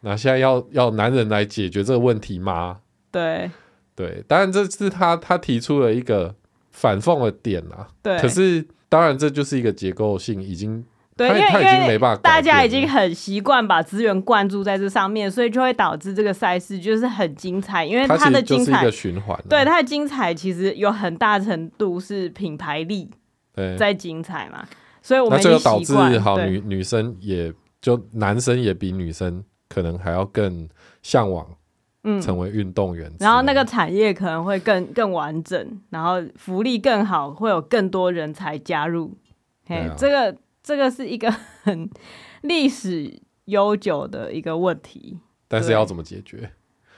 [0.00, 2.78] 那现在要要男人来解决这个问题吗？”
[3.12, 3.50] 对，
[3.94, 6.34] 对，当然这是他他提出了一个
[6.70, 7.86] 反讽的点啊。
[8.00, 10.82] 对，可是当然这就是一个结构性，已经
[11.28, 23.10] 对，因为没办法，大家已经很习惯把资源灌注在这上面，所以就会导致这个赛事就是很精彩，因为它的精彩是一个循环，对它的精彩其实有很大程度是品牌力
[23.78, 24.64] 在精彩嘛。
[25.00, 30.68] 所以我们那这个导致好女女生也就男生也比女生可能还要更
[31.02, 31.46] 向往，
[32.04, 32.20] 嗯。
[32.20, 39.16] 成为运动员，嗯，然后那个产业可能会更更完整，然后福利更好，会有更多人才加入。
[39.66, 41.30] 嘿，啊，这个这个是一个
[41.64, 41.88] 很
[42.42, 46.50] 历史悠久的一个问题，但是要怎么解决？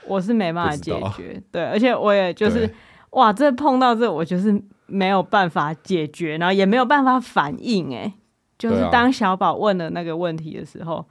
[0.07, 2.69] 我是没办法解决，对，而且我也就是
[3.11, 4.61] 哇，这碰到这我就是。
[4.87, 8.13] 没有办法解决，然后也没有办法反应，哎，
[8.55, 11.05] 就是当小宝问了那个问题的时候，啊、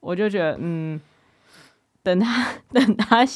[0.00, 0.98] 我就觉得，嗯，
[2.02, 3.26] 等他 等他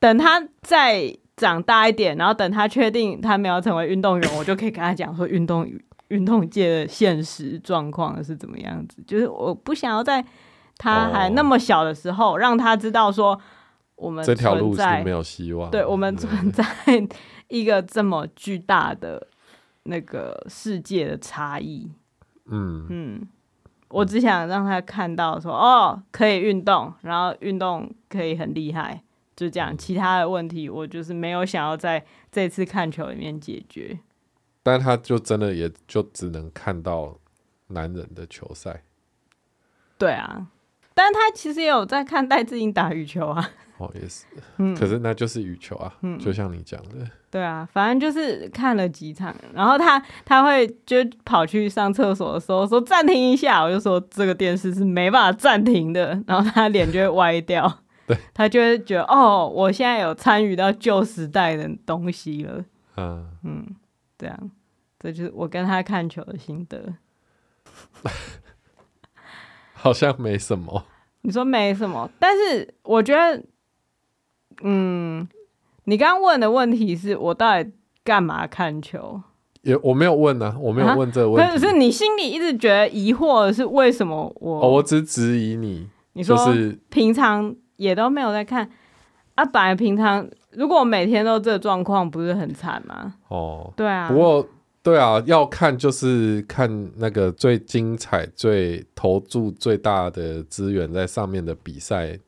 [0.00, 5.64] 等他再长大一点，然后等他确定他没有成为运动员，我就可以跟他讲说运动
[6.10, 9.02] 运动界的现实状况是怎么样子。
[9.04, 10.24] 就是我不想要在
[10.76, 13.40] 他还那么小的时候，让他知道说
[13.96, 16.64] 我们这条路是没有希望，对我们存在。
[17.48, 19.26] 一个这么巨大的
[19.82, 21.90] 那个世界的差异，
[22.46, 23.28] 嗯嗯，
[23.88, 29.02] 我只想让他看到说，哦，可以运动，然后运动可以很厉害，
[29.34, 29.76] 就这样。
[29.76, 33.98] 其他的问题，我就是没有想要在这次看球里面解决。
[34.62, 37.18] 但他就真的也就只能看到
[37.68, 38.82] 男人的球赛。
[39.98, 40.46] 对啊，
[40.94, 43.50] 但他其实也有在看戴志颖打羽球啊。
[43.78, 44.26] 哦，也是，
[44.58, 47.08] 嗯，可是那就是羽球啊，嗯，就像你讲的。
[47.30, 62.62] 对啊，反正就是看了几场，然后他他会就跑去上厕所的时候说暂停一下，我就说这个电视是没办法暂停的，然后他脸就会歪掉， 对，他就会觉得哦，我现在有参与到旧时代的东西了，
[62.98, 63.66] 嗯嗯，
[64.20, 64.50] 这样，
[64.98, 66.94] 这就是我跟他看球的心得，
[69.72, 70.84] 好像没什么，
[71.22, 73.42] 你说没什么，但是我觉得，
[74.62, 75.28] 嗯。
[75.84, 77.72] 你刚刚问的问题是我到底
[78.04, 79.20] 干嘛看球？
[79.62, 81.52] 也我没有问呢、啊，我没有问这个问题。
[81.52, 84.60] 可是你心里一直觉得疑惑的是为什么我？
[84.60, 85.88] 哦，我只质疑你。
[86.12, 88.70] 你说、就是、平常也都没有在看
[89.34, 89.44] 啊？
[89.44, 93.14] 本来平常如果每天都这个状况，不是很惨吗？
[93.28, 94.08] 哦，对啊。
[94.08, 94.46] 不过
[94.82, 102.18] 对啊，要看就是看那个最精彩、最投注最大的资源在上面的比赛。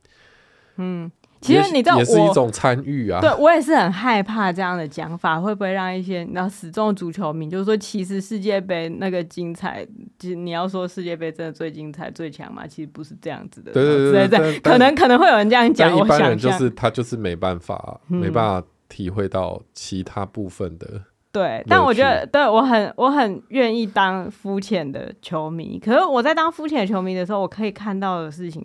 [0.77, 1.11] 嗯。
[1.43, 3.19] 其实你知道，也是一种参与啊。
[3.19, 9.85] 对，我也是很害怕这样的讲法，会不会让一些你知道死忠足球迷，就是说，其实世界杯那个精彩，
[10.17, 12.65] 其实你要说世界杯真的最精彩、最强嘛？
[12.65, 13.71] 其实不是这样子的。
[13.73, 15.89] 对对对，对，对，可能可能会有人这样讲。
[15.89, 21.01] 但一般人就是他就是没办法，嗯、没办法体会到其他部分的。
[21.31, 25.79] 对，但我觉得，对我很我很愿意当肤浅的球迷。
[25.79, 28.63] 可是我在当肤浅的球迷的时候，我可以看到的事情，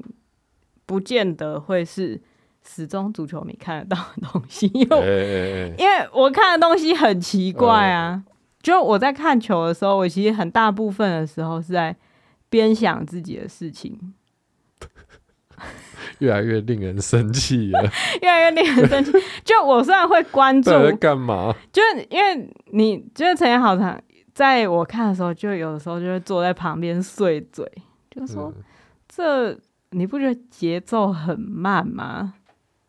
[0.86, 2.20] 不见得会是。
[2.68, 8.22] 始终足球迷看得到的东西， 因为、欸欸欸、因为我看的东西很奇怪啊。
[8.24, 11.96] 欸、就我在看球的时候，我其实很大部分的时候是在
[12.50, 14.14] 边想自己的事情，
[16.18, 17.82] 越来越令人生气了，
[18.22, 19.12] 越来越令人生气。
[19.44, 21.54] 就我虽然会关注，在干嘛？
[21.72, 23.98] 就是因为你就是陈彦豪他，
[24.34, 27.66] 在我看的时候，就有的时候就会坐在旁边碎嘴，
[28.10, 28.62] 就说、嗯、
[29.08, 29.58] 这
[29.90, 32.34] 你不觉得节奏很慢吗？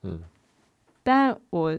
[0.03, 0.19] 嗯，
[1.03, 1.77] 但我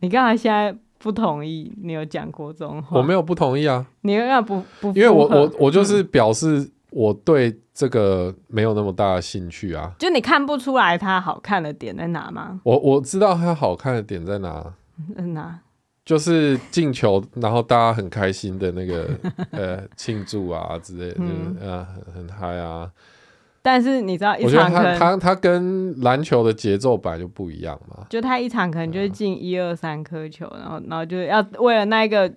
[0.00, 2.98] 你刚才现在不同意，你有讲过这种话？
[2.98, 4.88] 我没有不同意啊，你要不不？
[4.88, 9.92] 因为我我我就是表示我对这个没有那么大的兴趣啊。
[9.98, 12.60] 就你看不出来它好看的点在哪吗？
[12.64, 14.72] 我我知道它好看的点在哪，
[15.16, 15.60] 在哪？
[16.04, 19.10] 就是进球，然后大家很开心的那个
[19.50, 22.90] 呃庆祝啊之类的，嗯、就是呃很嗨啊。
[23.66, 28.06] 但是你知道，我觉得他他他跟篮球的节奏本来就不一样嘛。
[28.08, 32.32] 就他一场可能就是进一二三颗球，然后然后就要为了那个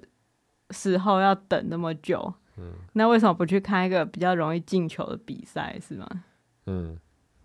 [0.71, 2.33] 时候要等那么久。
[2.57, 6.07] 嗯，那为什么不去看一个比较容易进球的比赛，是吗？
[6.65, 6.97] 嗯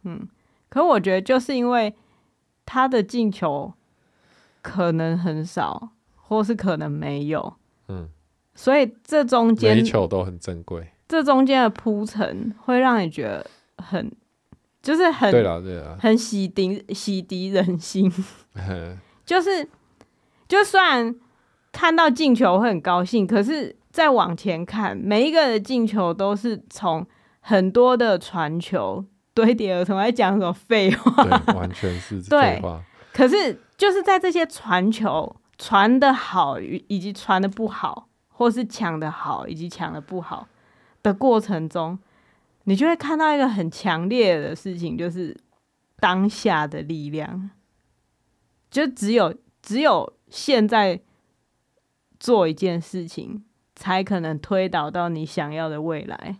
[0.04, 0.26] 嗯。
[0.70, 1.94] 可我觉得就是因为
[2.64, 3.70] 他的进球
[4.62, 7.52] 可能很少，或是可能没有。
[7.88, 8.08] 嗯。
[8.54, 10.88] 所以这中间每球都很珍贵。
[11.06, 13.46] 这中间的铺陈会让你觉得。
[13.84, 14.10] 很，
[14.82, 18.12] 就是很对了，对了，很洗涤洗涤人心，
[19.24, 19.68] 就是，
[20.48, 21.14] 就算
[21.72, 27.06] 看到进球会很高兴，可是再往前看，每一个的进球都是从
[27.40, 29.96] 很多的传球堆叠而成。
[29.98, 31.24] 在讲什么废话？
[31.24, 32.82] 对，完全是 废话。
[33.12, 40.48] 可是就是在这些传球传的好与以及传的不好，或是抢的好以及抢的不好
[41.02, 41.98] 的过程中。
[42.64, 45.36] 你就会看到一个很强烈的事情，就是
[46.00, 47.50] 当下的力量，
[48.70, 51.00] 就只有只有现在
[52.18, 56.38] 做一件事情，才可能推导到你想要的未来。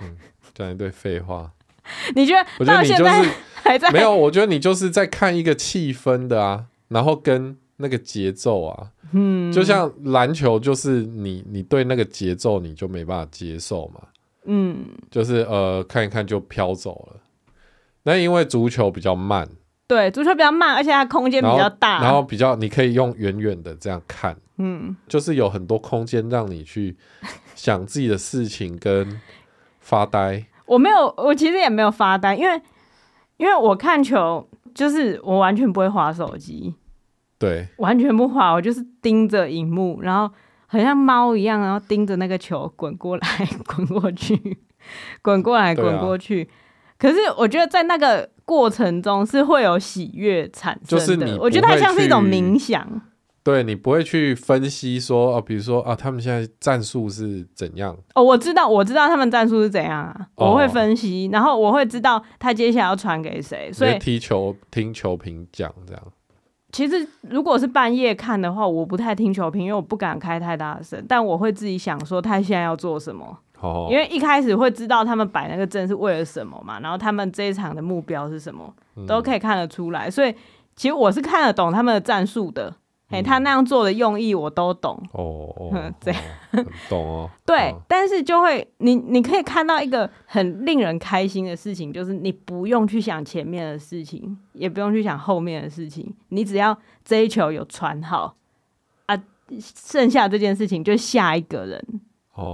[0.00, 0.16] 嗯，
[0.54, 1.52] 讲一堆废话。
[2.14, 2.48] 你觉得？
[2.58, 3.30] 我觉得你就是
[3.64, 4.14] 还在没有。
[4.14, 14.02] 我觉得你就是在看一个气氛的啊，然后跟那个节奏啊，嗯，就像篮球，就是你你对那个节奏你就没办法接受嘛。
[14.44, 17.20] 嗯，就是呃，看一看就飘走了。
[18.04, 19.46] 那因为足球比较慢，
[19.86, 26.96] 对，足球比较慢，而且它空间比较大然，然后比较你可以用远远的这样看，嗯，就是有很多空间让你去
[27.54, 29.20] 想自己的事情跟
[29.80, 30.46] 发呆。
[30.64, 32.62] 我没有，我其实也没有发呆，因为
[33.36, 36.74] 因为我看球就是我完全不会滑手机，
[37.38, 40.34] 对，完全不滑，我就是盯着荧幕，然后。
[40.70, 43.26] 很像猫一样，然后盯着那个球滚过来、
[43.66, 44.58] 滚过去、
[45.22, 46.44] 滚过来、滚过去。
[46.44, 46.48] 啊、
[46.98, 51.06] 可是我觉得在那个过程中是会有喜悦产生的。
[51.06, 52.86] 就是你，我觉得它像是一种冥想。
[53.42, 57.96] 对，你不会去分析说哦，比如说啊，他们现在战术是怎样？
[58.14, 60.14] 哦，我知道，我知道他们战术是怎样啊。
[60.34, 63.72] 哦、我会分析，然后我会知道他接下来要传给谁。
[63.72, 66.02] 所以踢球听球评讲这样。
[66.70, 71.02] 其实，如果是半夜看的话，我不太听球评，因为我不敢开太大声。
[71.08, 73.38] 但我会自己想说，他现在要做什么？
[73.60, 78.72] 哦、因为一开始会知道他们摆那个阵是为了什么嘛，然后他们这一场的目标是什么，
[79.06, 80.08] 都可以看得出来。
[80.08, 80.34] 嗯、所以，
[80.76, 82.74] 其实我是看得懂他们的战术的。
[83.08, 86.22] 哎，他那样做的用意我都懂哦，哦，这样
[86.90, 87.30] 懂哦。
[87.46, 98.36] 对， 但是就会你你可以看到一个很令人开心的事情，就是你不用去想前面的事情，也不用去想后面的事情，你只要这一球有传好
[99.06, 99.18] 啊，
[99.58, 101.82] 剩下这件事情就下一个人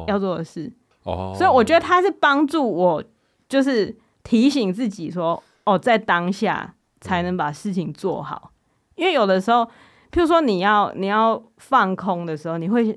[0.06, 1.34] 要做的事哦。
[1.36, 3.02] 所以我觉得他是帮助我，
[3.48, 8.52] 就是提醒自己说，哦，在当下才能把事情做好，
[8.94, 9.68] 因为有的时候。
[10.14, 12.96] 譬如说，你要你要放空的时候，你会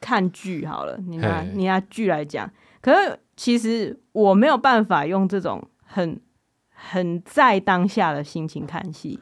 [0.00, 0.96] 看剧好了。
[0.98, 2.48] 你拿你拿剧来讲，
[2.80, 6.20] 可是其实我没有办法用这种很
[6.72, 9.18] 很在当下的心情看戏。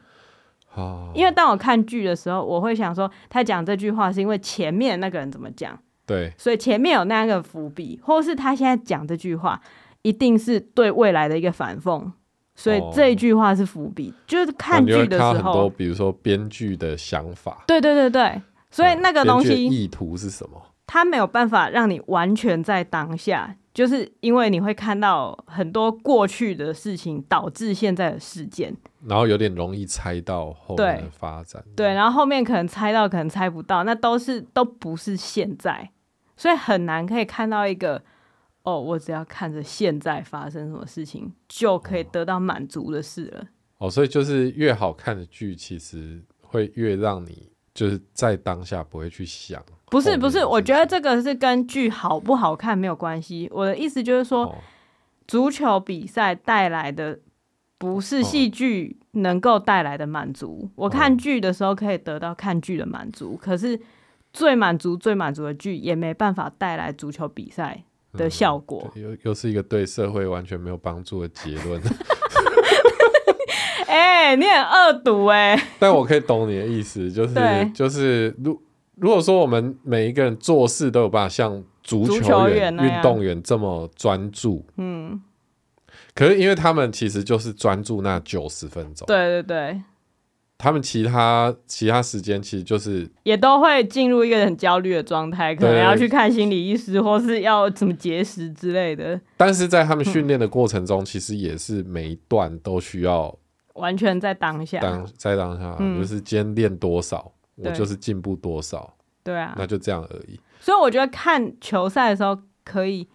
[0.75, 1.11] 哦。
[1.15, 5.81] 因为当我看剧的时候，我会想说，他讲这句话是因为前面那个人怎么讲？
[6.05, 6.31] 对。
[6.37, 9.59] 所以前面有那个伏笔，或是他现在讲这句话，
[10.03, 12.13] 一定是对未来的一个反讽。
[12.61, 20.61] 所以这一句话是伏笔，哦、就是看剧的时候，很多比如说编剧的想法，对对对对，所以那个东西意图是什么？
[20.85, 28.75] 他没有办法让你完全在当下，就是因为你会看到很多过去的事情导致现在的事件，
[29.07, 35.91] 然后有点容易猜到后面的发展，对，对，然后后面可能猜到，可能猜不到，那都是都不是现在，
[36.37, 38.03] 所以很难可以看到一个。
[38.69, 43.47] 哦，我只要看着现在发生什么事情，就可以得到满足的事了。
[43.79, 49.63] 哦，所以就是越好看的剧，其实会越让你就是在当下不会去想。
[49.91, 53.49] 不是不是，我觉得这个是跟剧好不好看没有关系。
[53.51, 54.55] 我的意思就是说，哦、
[55.27, 57.19] 足球比赛带来的
[57.79, 60.65] 不是戏剧能够带来的满足。
[60.65, 63.81] 哦、我看剧的时候可以得到看剧的满足，哦、可是
[64.33, 67.83] 最满足最满足的剧也没办法带来足球比赛
[68.15, 71.81] 的效果，又又是一个对社会完全没有帮助的结论。
[73.87, 75.59] 哎，你很恶毒哎！
[75.79, 77.35] 但我可以懂你的意思，就是
[77.75, 78.61] 就是，如
[78.97, 84.67] 如果说我们每一个人做事都有办法像足球员运动员这么专注。
[84.77, 85.23] 嗯，
[86.15, 89.07] 可是因为他们其实就是专注那九十分钟。
[89.07, 89.83] 对对对。
[90.59, 99.19] 他们其他其他时间其实就是也都会进入一个很焦虑的状态，可能要去看心理医师，或是要怎么节食之类的。
[99.37, 103.33] 但是在他们训练的过程中，嗯、其实也是每一段都需要
[103.75, 108.97] 完全在当下，当在当下，嗯、就是今天练多少，我就是进步多少。
[109.23, 110.41] 对啊，那就这样而已。
[110.59, 113.07] 所以我觉得看球赛的时候，可以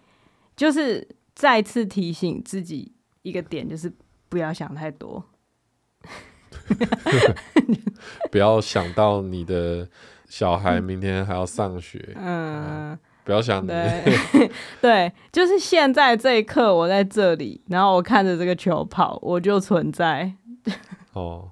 [0.56, 3.92] 就是再次提醒自己一个点，就是
[4.30, 5.22] 不要想太多。
[8.30, 9.88] 不要想到你的
[10.28, 14.02] 小孩明天还要上学，嗯，嗯，不要想对，
[14.82, 20.32] 对，就是现在这一刻，我在这里，然后我看着这个球跑，我就存在。
[21.12, 21.50] 哦，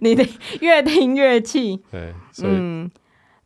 [0.00, 0.26] 你的
[0.60, 2.90] 越听越气，对，所以，嗯，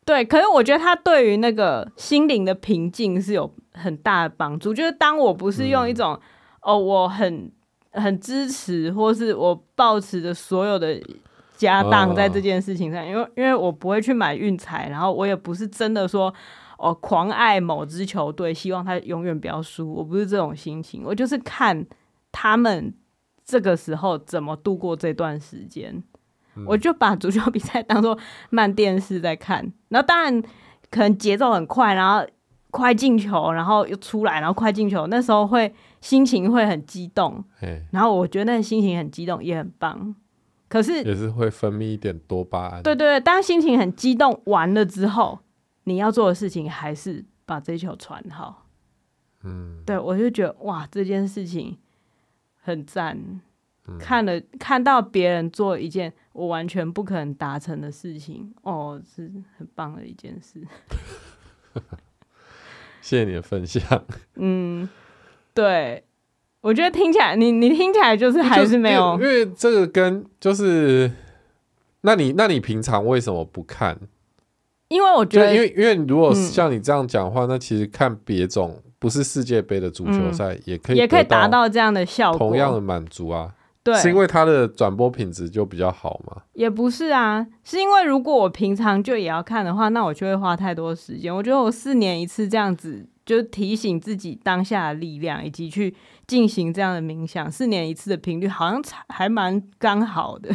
[0.05, 4.75] 对，可是我觉得他对于那个心灵的平静是有很大的帮助。
[4.75, 6.21] 就是当我不是用一种、嗯、
[6.63, 7.53] 哦，我很。
[7.93, 11.01] 很支持，或是我抱持着所有的
[11.57, 16.33] 家当在这件事情上，因为因为我不会去买运彩，然后我也不是真的说
[16.79, 21.85] 哦狂爱某支球队，希望他永远不要输，我不是这种心情，我就是看
[22.31, 22.95] 他们
[23.45, 26.03] 这个时候怎么度过这段时间，
[26.67, 28.17] 我就把足球比赛当做
[28.51, 30.41] 慢电视在看，然后当然
[30.91, 32.25] 可能节奏很快，然后
[32.71, 35.75] 快进球，然后又出来，然后快进球，那时候会。
[36.01, 37.45] 心情会很激动，
[37.91, 40.15] 然后我觉得那心情很激动也很棒，
[40.69, 42.83] 可是也是会分泌一点多巴胺。
[42.83, 45.41] 对对对，当心情很激动完了之后，
[45.85, 48.67] 你要做的事情还是把这球传好。
[49.43, 51.77] 嗯，对，我就觉得哇，这件事情
[52.63, 53.41] 很赞。
[53.87, 60.67] 嗯，看了看到别人做一件我完全不可能达成的事情，哦，是很棒的一件事。
[63.03, 64.05] 谢谢你的分享。
[64.37, 64.89] 嗯。
[65.61, 66.03] 对，
[66.63, 71.11] 我觉得听起来，你你听起来就是还是没有，因为这个跟就是，
[72.01, 73.99] 那你那你平常为什么不看？
[74.89, 83.53] 因为我觉得，因为因为如果像你这样讲的话，嗯、那其实看别种不是世界杯的足球赛也可以也可以达到这样的效果，同样的满足啊。
[83.83, 86.43] 对，是因为它的转播品质就比较好吗？
[86.55, 91.35] 也不是啊，是因为如果我平常就也要看的话，那我就会花太多时间。
[91.35, 93.07] 我觉得我四年一次这样子。
[93.31, 95.95] 就是提醒自己当下的力量，以及去
[96.27, 100.51] 进行这样的冥想，四年一次的频率好像还蛮刚好的。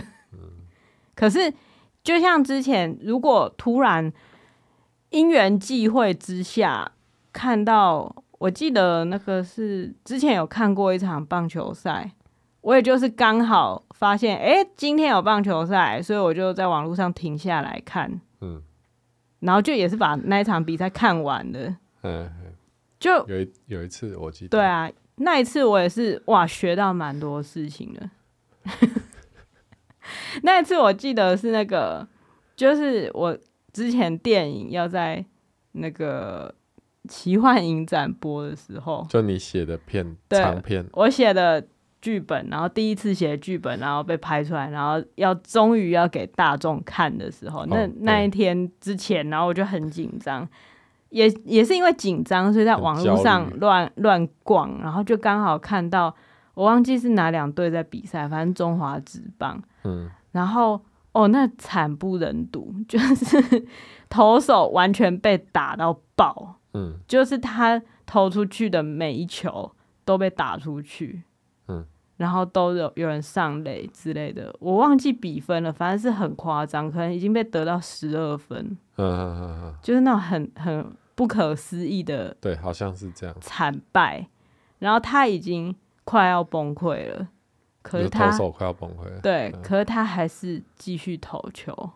[1.15, 1.53] 可是
[2.03, 4.11] 就像之前，如果突然
[5.11, 6.91] 因缘际会之下
[7.31, 12.11] 看到，我记得那个是之前有看过一场棒球赛，
[12.59, 18.61] 我也就是刚好发现，哎、欸，今天有棒球赛，所以我就在网络上停下来看，嗯，
[19.39, 22.29] 然后就也是把那一场比赛看完了，嗯。
[22.99, 24.57] 就有一有一次，我记得。
[24.57, 28.09] 对啊，那一次我也是哇，学到蛮多事情的。
[30.43, 32.07] 那一次我记得是那个，
[32.55, 33.37] 就是我
[33.73, 35.23] 之前电影要在
[35.73, 36.53] 那个
[37.07, 41.65] 奇幻影展播的时候，就你写的片长片，我写的
[42.01, 50.47] 剧本，然后第一次写剧本，然后被拍出来，然后要终于要给大众看的时候，哦、那那一天之前，然后我就很紧张。
[51.15, 56.13] 也也是因为紧张，所以在网络上乱乱逛，然后就刚好看到，
[56.53, 60.77] 我忘记是哪两队在比赛，反正中华职棒，嗯，然后
[61.13, 63.65] 哦，那惨不忍睹，就是
[64.09, 69.71] 投手完全被打到爆，嗯，就是他投出去的每一球
[70.03, 71.23] 都被打出去，
[71.69, 71.85] 嗯，
[72.17, 80.85] 然后都有有人上垒之类的，我忘记比分了，反正是很夸张，可能已经被得到十二分，嗯嗯嗯嗯，就是那种很很。
[81.15, 83.35] 不可思议的，对，好像是这样。
[83.39, 84.27] 惨败，
[84.79, 87.29] 然后他已经快要崩溃了，
[87.81, 91.91] 可是他手快要崩溃了，对，嗯、可是他还是继续投球，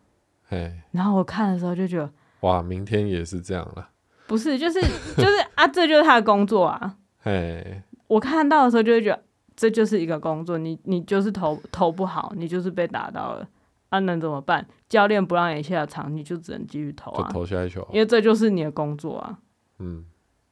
[0.49, 2.09] 哎，然后我看的时候就觉得，
[2.39, 3.89] 哇，明天也是这样了，
[4.25, 4.79] 不是，就是
[5.17, 9.21] 就是 啊，这就是他的工作啊，哎，我看到的时候就会觉得
[9.55, 13.47] 这就是一个工作，你你就是投投不好，你就是被打到了。
[13.89, 14.65] 啊，能怎么办？
[14.87, 19.39] 教练不让你下场，你就只能继续投啊，投下一球，因为这就是你的工作啊。
[19.79, 20.05] 嗯，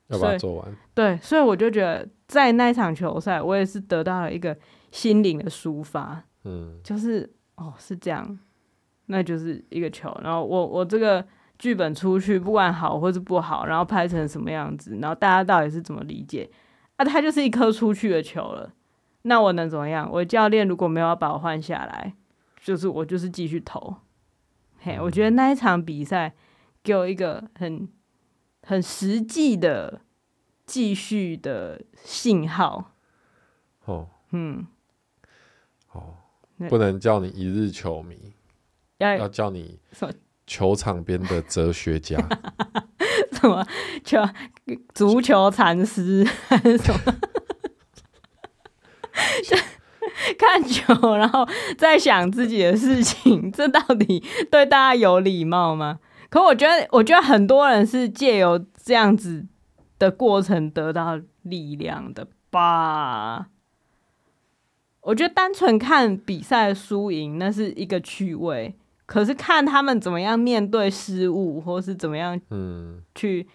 [0.08, 0.76] 要把它做完。
[0.94, 4.58] 对，所以我就觉得，在那场球赛，我也是得到了一个
[4.92, 6.24] 心灵的抒发。
[6.46, 8.40] 嗯，就是哦，是这样，
[9.08, 10.16] 那就是一个球。
[10.24, 11.24] 然后我我这个
[11.60, 16.50] 剧本出去，不管好或是不好，然后拍成什么样子，然后大家到底是怎么理解？
[16.96, 18.72] 啊，它就是一颗出去的球了。
[19.24, 20.10] 那我能怎么样？
[20.12, 22.14] 我教练如果没有要把我换下来。
[22.68, 23.96] 就是我就是继续投，
[24.80, 26.36] 嘿，我觉得那一场比赛
[26.84, 27.88] 给我一个很
[28.62, 30.02] 很实际的
[30.66, 32.92] 继续的信号。
[33.86, 34.68] 哦，嗯，
[35.94, 36.16] 哦，
[36.68, 38.34] 不能叫你一日球迷，
[38.98, 39.80] 要要叫你
[40.46, 42.18] 球场边的哲学家，
[43.32, 43.66] 什么
[44.04, 44.22] 球
[44.94, 47.16] 足球禅师还是什么？
[50.38, 51.48] 看球，然后
[51.78, 56.00] 在想自己的事情，这到底对大家有礼貌吗？
[56.30, 59.46] 可我觉得，我觉得很多人是借由这样子
[59.98, 63.48] 的过程得到力量的吧。
[65.02, 73.48] 我觉得单纯看比赛输赢那是一个趣味，可是看他们怎么样面对失误，或是怎么样，嗯，去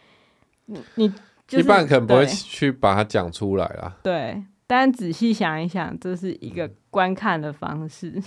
[0.94, 1.10] 你、
[1.46, 3.96] 就是、一般可能不会去把它讲出来啦。
[4.02, 4.42] 对。
[4.73, 8.18] 但仔细想一想，这是一个观看的方式。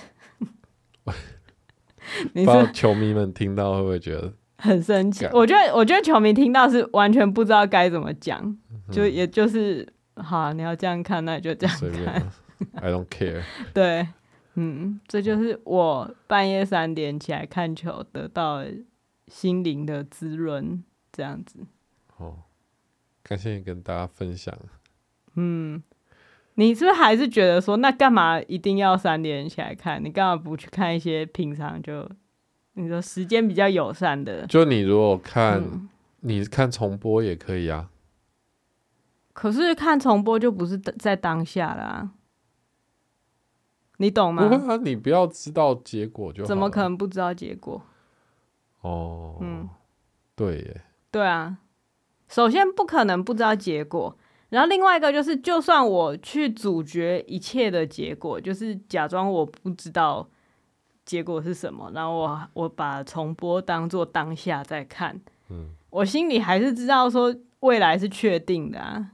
[2.34, 5.26] 你说球迷们听到会不会觉得很生气？
[5.34, 8.40] 我觉得，我觉得球迷听到是完全不知道该怎么讲，
[8.70, 11.76] 嗯、就也就是好、啊，你要这样看，那就这样
[12.06, 12.32] 看。
[12.80, 13.42] I don't care。
[13.74, 14.08] 对，
[14.54, 18.64] 嗯，这就是我半夜三点起来看球得到
[19.30, 21.66] 心灵的滋润，这样子。
[22.18, 22.44] 哦，
[23.24, 24.56] 感谢你跟大家分享。
[25.34, 25.82] 嗯。
[26.56, 30.04] 你是不是还是觉得说，那干嘛一定要三点起来看？
[30.04, 32.10] 你干嘛不去看一些平常就
[32.74, 34.48] 你说时间比较友善的？
[34.48, 35.90] 就你如果看，嗯、
[36.22, 37.90] 你看重播也可以啊。
[39.34, 42.12] 可是看重播就不是在当下啦，
[43.98, 44.48] 你懂吗？
[44.48, 46.48] 不会啊，你不要知道结果就好。
[46.48, 47.82] 怎么可能不知道结果？
[48.80, 49.68] 哦，嗯，
[50.36, 50.82] 对耶，
[51.12, 51.58] 对啊，
[52.30, 54.18] 首先不可能不知道结果。
[54.56, 60.26] 然后另外一个就是，就算我去阻绝一切的结果，就是假装我不知道
[61.04, 69.12] 结果是什么，然后我我把重播当做当下在看，嗯，我心里还是知道说未来是确定的啊。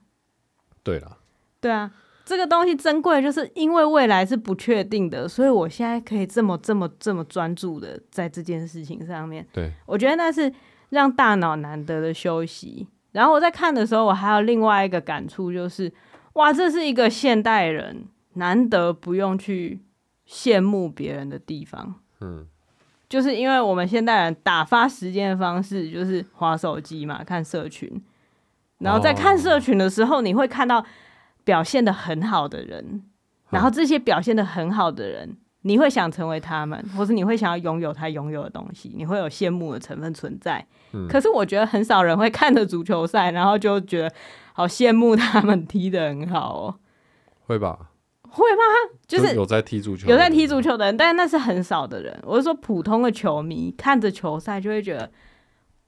[0.83, 1.17] 对了，
[1.59, 1.91] 对啊，
[2.23, 9.47] 这个东西珍贵，就是因为未来是不确定的，所以我现在可以这么这么这么专注的在这件事情上面。
[9.51, 10.53] 对，我觉得那是
[10.89, 12.87] 让大脑难得的休息。
[13.11, 15.91] 然后我在看的时候，我还有另外一个感触，就是
[16.33, 19.81] 哇，这是一个现代人难得不用去
[20.27, 21.95] 羡慕别人的地方。
[22.21, 22.47] 嗯，
[23.09, 28.01] 就是因为我们现代人打发时间的方式就是划手机嘛，看社群。
[28.77, 30.85] 然后在看社群的时候，你会看到
[31.43, 33.03] 表现的很好的人，
[33.49, 35.37] 然后这些表现的很好的人。
[35.63, 40.65] 你会想成为他们，或是你会想要拥有他拥有的东西，你会有羡慕的成分存在。
[40.93, 41.07] 嗯。
[41.07, 44.11] 可是我觉得很少人会看着足球赛，然后就觉得
[44.53, 46.75] 好羡慕他们踢得很好哦。
[47.45, 47.91] 会吧？
[48.23, 48.63] 会吗？
[49.07, 52.17] 就是就有在踢足球，有在踢足球的人，但是那是很少的人。
[52.23, 55.11] 我是说，普通的球迷看着球赛就会觉得，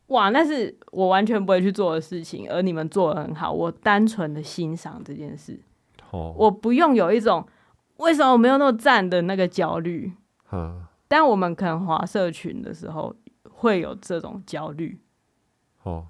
[0.08, 3.52] 哇，那是我完全不会去做的事情，而你们做得很好。
[3.52, 5.60] 我单纯的欣赏这件事。
[6.12, 6.36] 哦。
[6.38, 7.44] 我不用有一种。
[7.98, 10.12] 为什么我没有那么赞的那个焦虑？
[10.52, 13.16] 嗯，但我们可能划社群的时候
[13.50, 15.00] 会有这种焦虑。
[15.84, 16.08] 哦，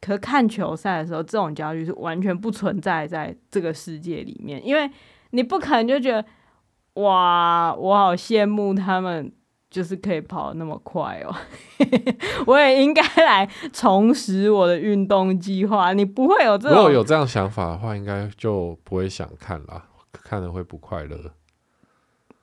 [0.00, 4.90] 可看球赛的时候，这种焦虑是完全不存在在这个世界里面，因为
[5.30, 6.24] 你不可能就觉得
[6.94, 9.32] 哇，我好羡慕他们，
[9.68, 11.34] 就是可以跑那么快哦。
[12.46, 15.92] 我也应该来重拾我的运动计划。
[15.92, 19.84] 你不会有这种，如果有这样想法的话，应该就不会想看了。
[20.24, 21.32] 看了会不快乐，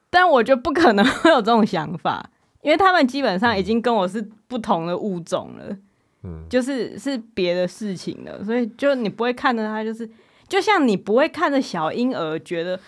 [0.09, 2.29] 但我就不可能会有这种想法，
[2.61, 5.77] 因为他们基本上已经跟我是不同的物种了，
[6.23, 10.09] 嗯，就是是别的事情了，所以就你不会看着他，就是
[10.47, 12.79] 就像你不会看着小婴儿觉得，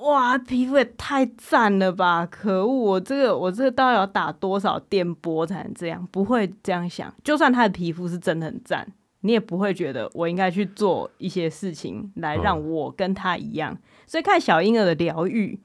[0.00, 6.06] 哇，皮肤也太赞了吧，可恶，我这个我这个到底要打多少电波才能这样？
[6.10, 8.86] 不会这样想，就算他的皮肤是真的很赞。
[9.24, 15.58] 你也不会觉得我应该去做一些事情来让我跟他一样，所以看小婴儿的疗愈，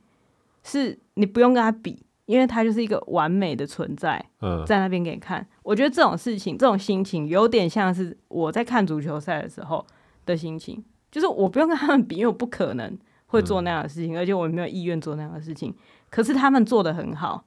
[0.63, 5.45] 是你不用跟他比，因为他就是一个完美的存在，嗯在那边给你看。
[5.63, 9.85] 我觉得这种事情，这种心情有点像是我在看足球赛的时候
[10.25, 15.75] 的心情，就是我不用跟他们比，因为我不可能会做那样的事情，而且我没有意愿做那样的事情。
[16.09, 17.45] 可是他们做得很好，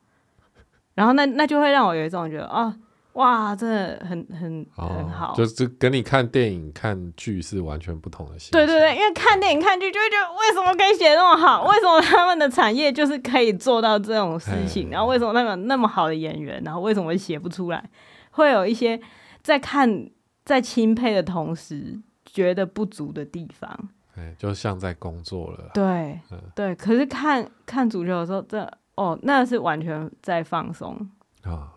[0.95, 2.77] 然后那那就会让我有一种觉得啊。
[3.21, 8.53] 哇，真的很很、哦、很好，就是跟你看电影看剧是完全不同的心情。
[8.53, 11.65] 对对对，因为看电影看剧就会觉得，为什么可以写那么好？
[11.65, 14.89] 为什么他们的产业就是可以做到这种事情？
[14.91, 16.63] 然后为什么那个那么好的演员？
[16.65, 17.91] 然后为什么会写不出来？
[18.31, 18.99] 会有一些
[19.43, 20.09] 在看
[20.45, 23.89] 在钦佩的同时觉得不足的地方。
[24.17, 25.71] 哎，就像在工作了。
[25.75, 30.95] 对、嗯、对，可是看看足球的时候，这哦，那是完全在放松
[31.43, 31.69] 啊、哦。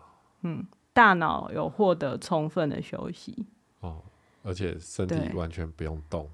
[0.42, 0.66] 嗯。
[0.94, 3.44] 大脑有获得充分的休息，
[3.80, 3.98] 哦，
[4.42, 6.26] 而且身体完全不用动。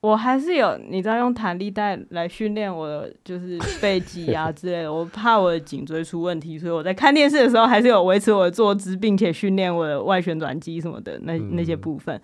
[0.00, 4.92] 我还是有，你知道用弹力带来训练我的就是背肌啊之类的。
[4.92, 12.20] 我怕我的颈椎出问题，所以我在看电视的时候还是有维持我的坐姿，并且训练我的外旋转肌什么的那那些部分。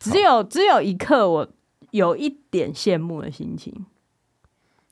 [0.00, 1.48] 只有只有一刻，我
[1.92, 3.72] 有一点羡慕的心情。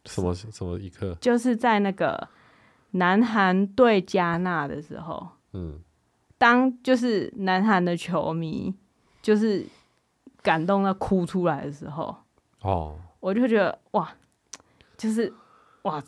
[0.05, 1.17] 什么什么一刻？
[1.21, 2.29] 就是在那个
[2.93, 5.81] 南韩对加纳的时候，嗯，
[6.39, 8.75] 当就是南韩的球迷
[9.21, 9.67] 就是。
[10.45, 12.13] 感动到哭出来的时候，
[12.63, 14.13] 哦，我就觉得哇，
[14.97, 15.33] 就是
[15.83, 16.03] 哇，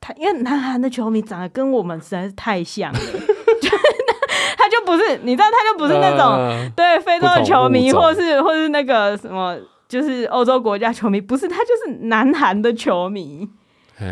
[0.00, 3.68] 他因为南韩的球迷长得跟我们实在是太像了，就
[4.56, 9.58] 他就不是，你知道，他就不是那种、呃、对非洲的球迷，或是或是那个什么，
[9.88, 13.50] 就是欧洲国家球迷，不是，他就是南韩的球迷。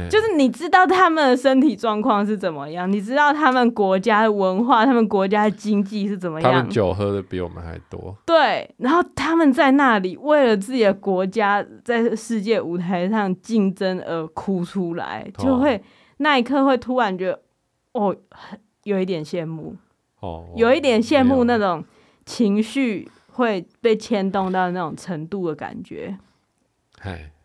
[0.09, 6.53] 就是你知道他们的身体状况是怎么样，你知道他们国家的文化、他们国家的经济是怎么样？
[6.53, 8.17] 他们酒喝的比我们还多。
[8.25, 15.83] 对，然后他们在那里为了自己的国家在世界舞台上竞争而哭出来，就会
[16.19, 17.41] 那一刻会突然觉得，
[17.93, 18.15] 哦，
[18.85, 19.75] 有一点羡慕，
[20.21, 21.85] 哦，有一点羡慕那种
[22.25, 26.17] 情绪会被牵动到那种程度的感觉，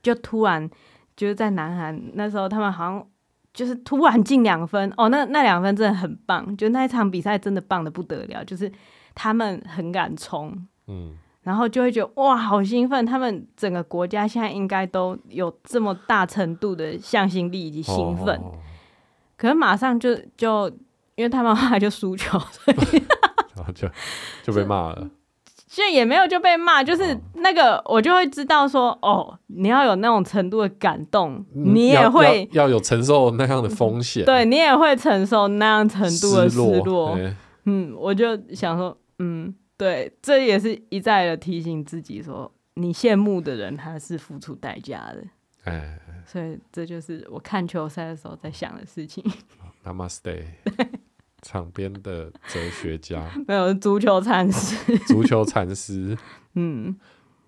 [0.04, 0.70] 就突然。
[1.16, 3.08] 就是在南韩那时候，他们好像
[3.54, 8.72] 就是突然进两分哦，那那两分真的很棒，就那一场比赛真的棒的不得了，就是
[9.14, 10.54] 他们很敢冲，
[10.88, 11.14] 嗯，
[11.44, 18.60] 然后就会觉得哇，好兴奋，他们整个国家现在应该都有这么大程度的向心力以及兴奋，哦哦哦，
[19.38, 20.68] 可是马上就就
[21.16, 23.04] 因为他们后来就输球，所以
[23.56, 23.88] 然后就
[24.44, 25.10] 就被骂了。
[25.76, 36.74] 其实也没有就被骂，就是那个我就会知道说，哦，你要有那种程度的感动，嗯、你也会要，有承受那样的风险，对你也会承受那样程度的失落。
[36.74, 37.20] 失落
[37.66, 45.26] 嗯，我就想说，嗯，对，这也是一再的提醒自己说，你羡慕的人他是付出代价的。
[45.66, 49.22] 哎，所以这就是我看球赛的时候在想的事情。
[49.84, 50.46] Namaste。
[51.48, 56.18] 场边的哲学家 没有足球禅师， 足球禅师，
[56.56, 56.96] 嗯，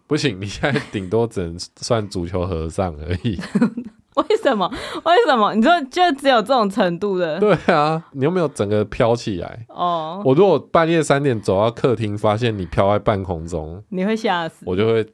[0.05, 3.39] 不行，你现在顶多只能算足球和尚而已。
[4.15, 4.67] 为什么？
[5.03, 5.53] 为什么？
[5.55, 7.39] 你说就只有这种程度的？
[7.39, 9.65] 对啊，你有没有整个飘起来？
[9.69, 15.07] 哦，我如果半夜三点走到客厅，发现你飘在半空中，你会吓死，我就会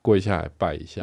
[0.00, 1.02] 跪下来拜一下。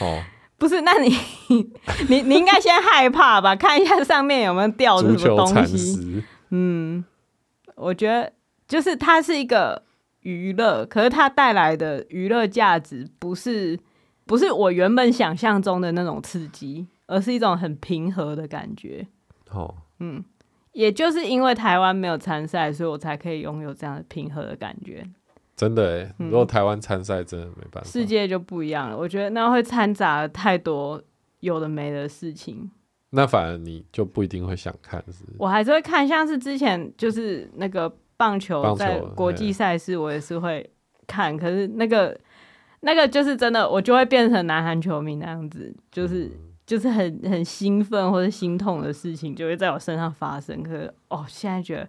[0.00, 0.22] 哦。
[0.60, 1.08] 不是，那你
[2.10, 3.56] 你你应该先害怕吧？
[3.56, 6.22] 看一下上面有没有掉什么东西。
[6.50, 7.02] 嗯，
[7.76, 8.30] 我觉得
[8.68, 9.82] 就是它是一个
[10.20, 13.80] 娱乐，可是它带来的娱乐价值不是
[14.26, 19.06] 不是我原本想象中的那种刺激，而是一种很平和的感觉。
[19.50, 20.22] 哦，嗯，
[20.72, 25.06] 也就是因为台湾没有参赛，所以我才可以拥有这样的平和的感觉。
[25.60, 28.96] 真的哎，如果台湾参赛，真的没办法，世界就不一样了。
[28.96, 30.98] 我觉得那会掺杂了太多
[31.40, 32.70] 有的没的事情，
[33.10, 35.04] 那反而你就不一定会想看。
[35.12, 40.66] 是，我还是会看，像是之前就是那个棒球在国际赛事，我也是会
[41.06, 41.36] 看。
[41.36, 42.18] 可是那个
[42.80, 46.32] 那个就是真的，我就会变成南韩球迷那样子，就是、嗯、
[46.64, 50.62] 就是很很兴奋或者心痛的事情就会在我身上发生。
[50.62, 51.86] 可是哦，现在觉得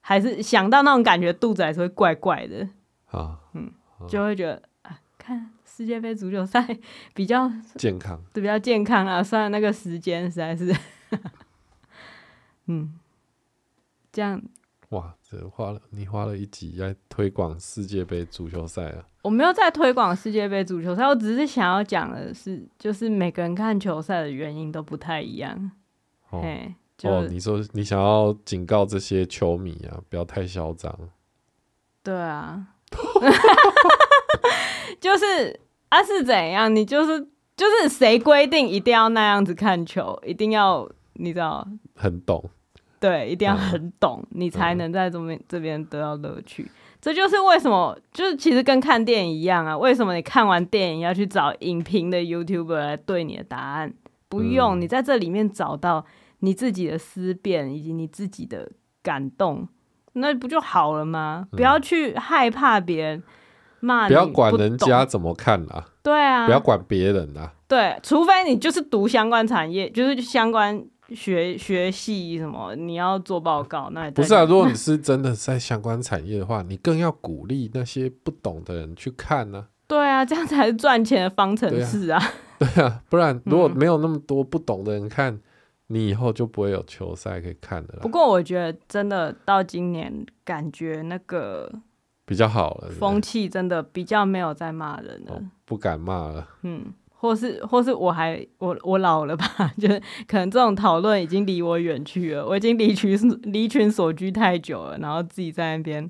[0.00, 2.66] 还是想到那种感觉，肚子还是会怪怪的。
[3.10, 3.72] 啊，嗯，
[4.08, 6.78] 就会觉得啊，看世界杯足球赛
[7.14, 9.22] 比较健康，对，比较健康啊。
[9.22, 10.74] 虽然那个时间实在是，
[12.66, 12.98] 嗯，
[14.12, 14.40] 这样
[14.90, 19.04] 哇，这花了你花了一集在推广世界杯足球赛啊？
[19.22, 25.70] 我没有在推广世界杯足球赛，我只是想要讲的是，就是每个人看球赛的原因都不太一样。
[26.30, 26.42] 哦，
[27.02, 30.96] 哦，你说你想要警告这些球迷啊，不要太嚣张。
[32.02, 32.66] 对啊。
[35.00, 35.58] 就是
[35.88, 36.74] 啊，是怎样？
[36.74, 37.20] 你就是
[37.56, 40.18] 就是谁规定一定要那样子看球？
[40.24, 41.66] 一定要你知道？
[41.94, 42.50] 很懂。
[42.98, 46.70] 对，一定要很懂，嗯、你才能在这边、嗯、这边得到乐趣。
[47.00, 49.76] 这就是为什么，就是其实跟看电影一样啊。
[49.76, 53.94] 为什么你看完电影要去找影评的 YouTuber 来对你的答案？
[54.28, 56.04] 不用，嗯、你在这里面找到
[56.40, 58.70] 你自己的思辨以及你自己的
[59.02, 59.66] 感动。
[60.14, 61.46] 那不就好了吗？
[61.52, 63.22] 不要去害怕别人
[63.80, 65.86] 骂你，不要管人家怎么看啦。
[66.02, 67.52] 对啊，不要管别人啦。
[67.68, 74.44] 对，除非你就是读相关产业，就是相关学学系什么，你要做报告，那不是啊。
[74.44, 79.66] 如果你是真的在相关产业的话，你更要鼓励那些不懂的人去看呢。
[79.86, 82.20] 对啊，这样才是赚钱的方程式啊。
[82.58, 85.38] 对啊，不然如果没有那么多不懂的人看。
[85.92, 88.00] 你以后就不会有球赛可以看的了。
[88.00, 91.68] 不过我觉得真的到今年，感觉那个
[92.24, 96.46] 比较好了，风气真的比较没有在骂人了，哦，不敢骂了。
[96.62, 99.44] 嗯，或是或是我还我我老了吧，
[99.76, 106.08] 就是可能这种讨论已经离我远去了，我已经离群离群所居太久了，然后自己在那边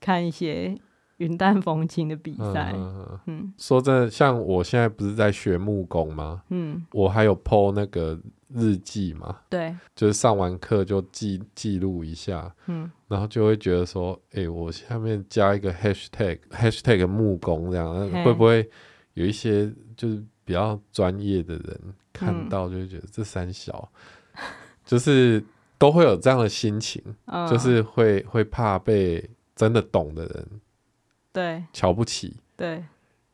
[0.00, 0.76] 看一些
[1.16, 2.74] 云淡风轻的比赛。
[2.76, 6.42] 嗯，嗯，说真的，像我现在不是在学木工吗？
[6.50, 8.20] 嗯，我还有 po 那个。
[8.54, 18.68] 日记嘛，对，就是上完课就记记录一下，嗯，然后就会觉得说，哎、欸，我下面加一个 hashtag hashtag 木工这样，会不会
[19.14, 21.80] 有一些就是比较专业的人
[22.12, 23.90] 看到，就会觉得这三小，
[24.36, 24.40] 嗯、
[24.86, 25.44] 就是
[25.76, 30.48] 都会有这样的心情，嗯、就是会会怕被真的懂的人
[31.32, 31.64] 对。
[31.72, 32.84] 瞧不起，对，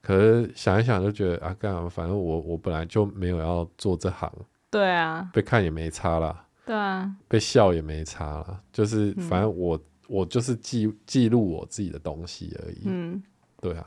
[0.00, 1.88] 可是想一想就觉得啊，干嘛？
[1.88, 4.32] 反正我我本来就没有要做这行。
[4.70, 6.46] 对啊，被看也没差啦。
[6.64, 8.60] 对啊，被笑也没差啦。
[8.72, 12.82] 就是反正我、嗯、我就是记记录我自己的东西而已。
[12.84, 13.20] 嗯，
[13.60, 13.84] 对啊，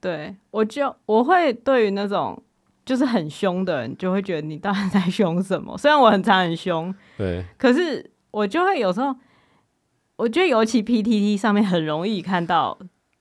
[0.00, 2.42] 对，我就我会对于那种
[2.84, 5.78] 就是很凶的人，就会觉得你到底在凶什么？
[5.78, 9.16] 虽然我很常很凶，对，可是我就会有时候，
[10.16, 12.78] 我觉得尤其 PTT 上面很容易看到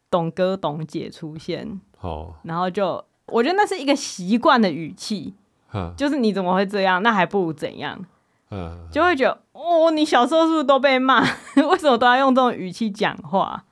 [0.10, 5.36] 董哥董姐出现，哦，然后就我觉得那是一个习惯的语气。
[5.96, 7.02] 就是你怎么会这样？
[7.04, 8.06] 那还不如怎样？
[8.52, 11.22] 嗯，就会觉得哦，你小时候是不是都被骂？
[11.56, 13.64] 为什么都要用这种语气讲话？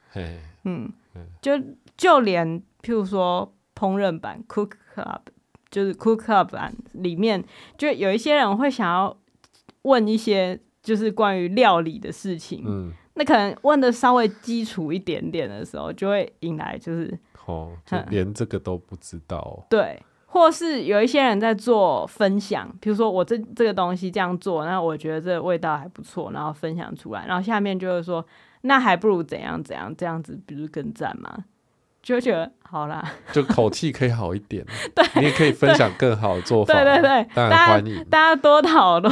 [0.63, 0.91] 嗯，
[1.41, 1.53] 就
[1.95, 5.21] 就连譬如说烹饪版 Cook Club，
[5.71, 7.43] 就是 Cook Club 版里面，
[7.75, 9.17] 就有一些人会想要
[9.81, 12.63] 问一些就是关于料理的事情。
[12.67, 17.17] 嗯，那可能问的稍微基础一点点的时候，就会引来就是
[17.47, 19.65] 哦，就连这个都不知道。
[19.69, 19.99] 对。
[20.37, 28.25] 或是有一些人在做分享，比如说我这这个东西这样做，那我觉得这个味道还不错，然后分享出来，然后下面就是说，
[28.61, 31.37] 那还不如怎样怎样这样子，比如更赞嘛，
[32.01, 34.65] 就觉得好啦，就口气可以好一点，
[34.95, 39.11] 对，你也可以分享更好的做法，对对对，当然欢迎大家，大家多讨论，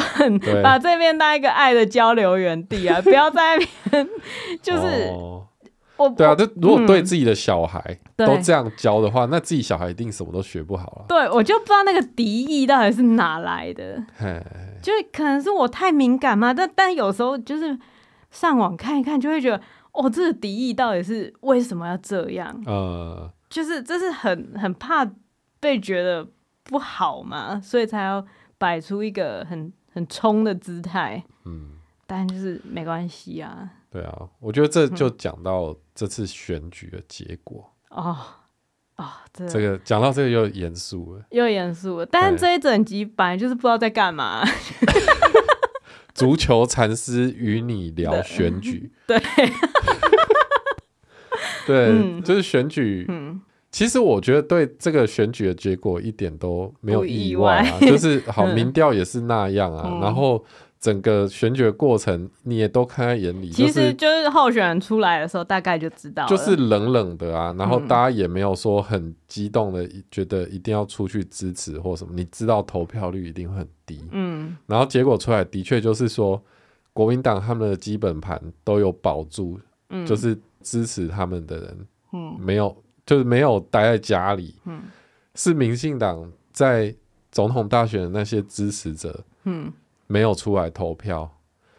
[0.64, 4.10] 把这边当一个爱的交流园地啊，不要在那边
[4.62, 5.10] 就是。
[5.10, 5.48] 哦
[6.18, 11.06] 对啊，就如果对自己的小孩都这样教的话，嗯、那自己小孩一定什么都学不好了。
[11.08, 14.42] 对，我就不知道那个敌意到底是哪来的，嘿
[14.82, 16.54] 就可能是我太敏感嘛。
[16.54, 17.78] 但但有时候就是
[18.30, 19.62] 上网看一看，就会觉得
[19.94, 22.62] 哦，这个敌意到底是为什么要这样？
[22.66, 25.10] 呃，就是这是很很怕
[25.62, 26.28] 被觉得
[26.66, 28.26] 不好嘛，所以才要
[28.58, 31.24] 摆出一个很很冲的姿态。
[31.46, 31.72] 嗯，
[32.06, 33.70] 但就是没关系啊。
[33.96, 38.18] 对啊，我觉得这就讲到这次选举的结果哦
[38.98, 42.06] 哦，这个讲到这个又严肃了，又严肃了。
[42.06, 44.44] 但是这一整集本来就是不知道在干嘛。
[46.14, 49.18] 足球禅师与你聊选举， 对，
[51.66, 53.06] 对，嗯、就是选举。
[53.08, 53.42] 嗯，
[53.72, 60.44] 其实我觉得对这个选举的结果一点都没有意外啊，外就是好 民调也是那样啊，嗯、然后。
[60.86, 63.50] 整个选举的过程，你也都看在眼里。
[63.50, 66.28] 其实就是候选人出来的时候，大概就知道。
[66.28, 72.14] 就是冷冷的啊，然后大家也没有说很激动的，觉得一定要出去支持或什么。
[72.16, 74.00] 你知道投票率一定会很低。
[74.12, 74.56] 嗯。
[74.68, 76.40] 然后结果出来的确就是说，
[76.94, 79.60] 国民党他们的基本盘都有保住，
[79.90, 82.78] 嗯，就是支持他们的人，嗯，没有，
[83.08, 84.84] 就是没有待在家里，嗯，
[85.34, 86.94] 是民进党在
[87.32, 89.74] 总统大选的那些支持者，嗯。
[90.08, 91.30] 没有出来投票，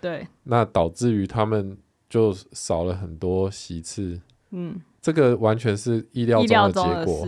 [0.00, 1.76] 对，那导致于他们
[2.08, 4.20] 就少了很多席次，
[4.50, 7.26] 嗯，这个完全是意料中的结果，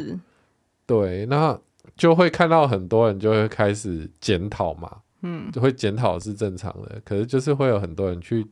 [0.86, 1.58] 对，那
[1.96, 8.46] 就会看到很多人就会开始检讨嘛，嗯，就会检讨是正常的，可是就是会有很多人去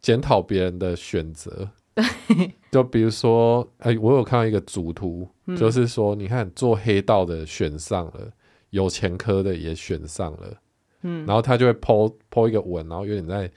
[0.00, 8.30] 检讨别人的选择，对，就比如说，哎，我有看到一个主图，嗯，就是说，你看做黑道的选上了，
[8.70, 10.56] 有前科的也选上了。
[11.02, 13.50] 嗯，然后他就会 po po 一个文，然后有点在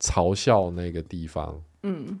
[0.00, 2.18] 嘲笑那个地方，嗯，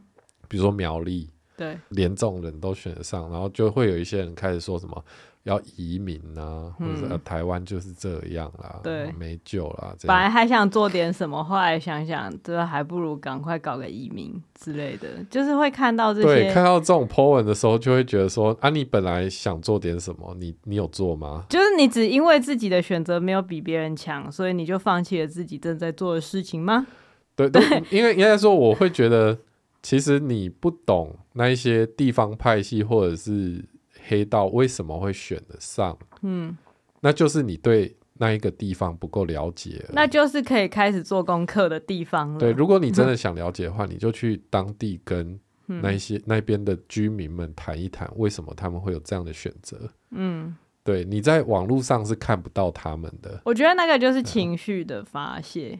[0.48, 5.04] 比如说苗栗，对，连这种人都选得上，然后就会有一些人开始说什么
[5.44, 9.92] 要移民啊，嗯、或者是、呃、台湾就是这样啦，对，没救啦。
[10.06, 21.44] 本来还想做点什么，后来想想，这还不如赶快搞个移民之类的，就是会看到这些，对，看到这种 po 文的时候，就会觉得说啊，你本来想做点什么，你你有做吗？
[21.48, 26.86] 就是你只因为自己的选择没有比别人强，所以你就放弃了自己正在做的事情吗？
[27.34, 29.36] 对对，因为应该说，我会觉得
[29.82, 33.64] 其实你不懂那一些地方派系或者是。
[34.06, 35.96] 黑道为什么会选得上？
[36.22, 36.56] 嗯，
[37.00, 42.38] 那就是你对那一个地方不够了解，那就是可以开始做功课的地方了。
[42.38, 49.88] 对，如果你真的想了解的话，嗯、你就去当地跟那一些那边的居民们谈一谈，为什么他们会有这样的选择？
[50.10, 53.40] 嗯，对，你在网络上是看不到他们的。
[53.44, 55.78] 我觉得那个就是情绪的发泄。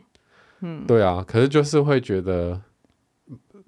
[0.60, 2.62] 嗯，对啊，可是就是会觉得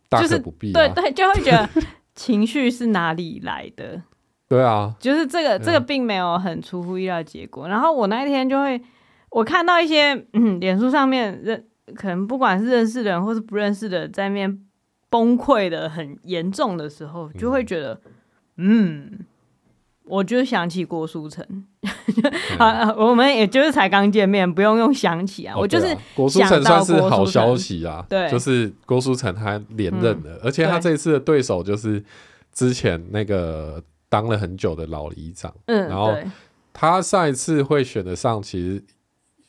[0.08, 1.68] 大可不必、啊就是，对对，就会觉得
[2.14, 4.02] 情绪是哪里来的？
[4.54, 7.68] 对啊，就是这个这个并没有很出乎意料的结果。
[7.68, 8.80] 然后我那一天就会，
[9.30, 14.60] 我看到一些嗯，脸书上面认可能不管是认识的人或是不认识的，在那边
[15.10, 18.00] 崩溃的很严重的时候，就会觉得
[18.56, 19.10] 嗯。
[19.10, 19.18] 嗯
[20.06, 21.42] 我就想起郭书成，
[22.60, 25.56] 啊，我们也就是才刚见面，不用用想起啊。
[25.56, 32.04] 我就是郭书成算是好消息啊，对，就是郭书成他连任了，而且他这一次的对手就是
[32.52, 33.82] 之前那个
[34.14, 36.14] 当了很久的老里长，嗯，然后
[36.72, 38.84] 他上一次会选得上，其实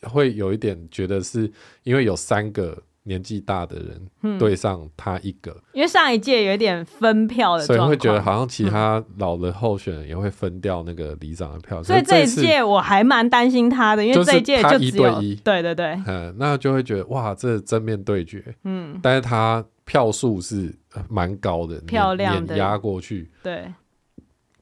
[0.09, 1.51] 会有一点觉得是
[1.83, 2.81] 因为有三个。
[3.07, 11.83] 年纪大的人对上他一个，因为上一届有点分票的，所以会觉得好像其他老的候选人也会分掉那个里长的票。
[11.83, 20.73] 所以这一届我还蛮担心他的，因为这一届就只有一对一，对对对，嗯，那就会觉得哇，这正面对决，嗯，但是他票数是
[21.07, 22.55] 蛮高的，漂亮的。
[22.55, 23.71] 碾压过去，对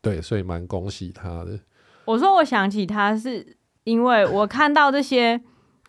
[0.04, 1.60] 对，所以蛮恭喜他的。
[2.06, 5.42] 我说我想起他是因为我看到这些。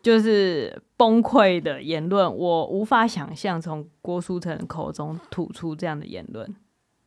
[0.05, 6.55] 就是崩溃的言论，我无法想象从郭书成口中吐出这样的言论。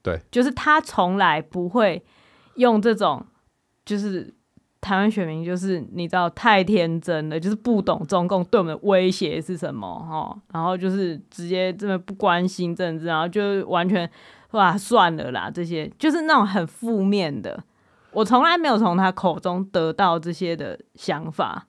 [0.02, 2.04] 对，就是他从来不会
[2.56, 3.24] 用这种，
[3.86, 4.34] 就是
[4.82, 14.10] 台湾选民，就是你知道太天真了，就是不懂中共对我们的威胁是什么哈，然后就是直接这么不关心政治，然后就完全
[14.58, 17.64] 哇算了啦，这些就是那种很负面的，
[18.12, 21.68] 我从来没有从他口中得到这些的想法。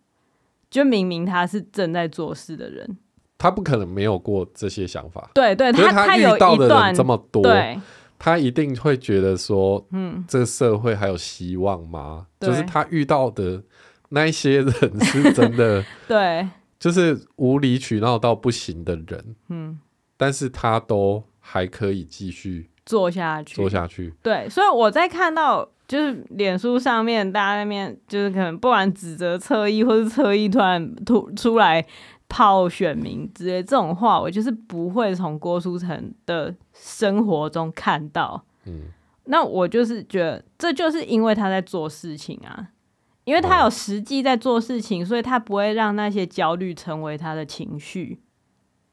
[0.70, 2.98] 就明明他是正在做事的人，
[3.38, 5.30] 他不可能没有过这些想法。
[5.32, 7.80] 对对，他他遇到的人这么多，对，
[8.18, 12.26] 他一定会觉得说，嗯，这个社会还有希望吗？
[12.40, 13.62] 就是他遇到的
[14.10, 16.46] 那一些人是真的， 对，
[16.78, 19.80] 就是无理取闹到不行的人，嗯，
[20.18, 24.12] 但是他都还可以继续做下去，做下去。
[24.24, 25.68] 对，所以我在看到。
[25.88, 31.82] 就是脸书上面，大家那边就是可能不管指责侧翼，或是侧翼突然突出来
[32.28, 38.44] 炮选民之类这种话，我就是不会从郭书成的生活中看到。
[38.66, 38.82] 嗯，
[39.24, 42.68] 那我就是觉得这就是因为他在做事情啊，
[43.24, 48.20] 因为他有实际在做事情，所以他不会让那些焦虑成为他的情绪。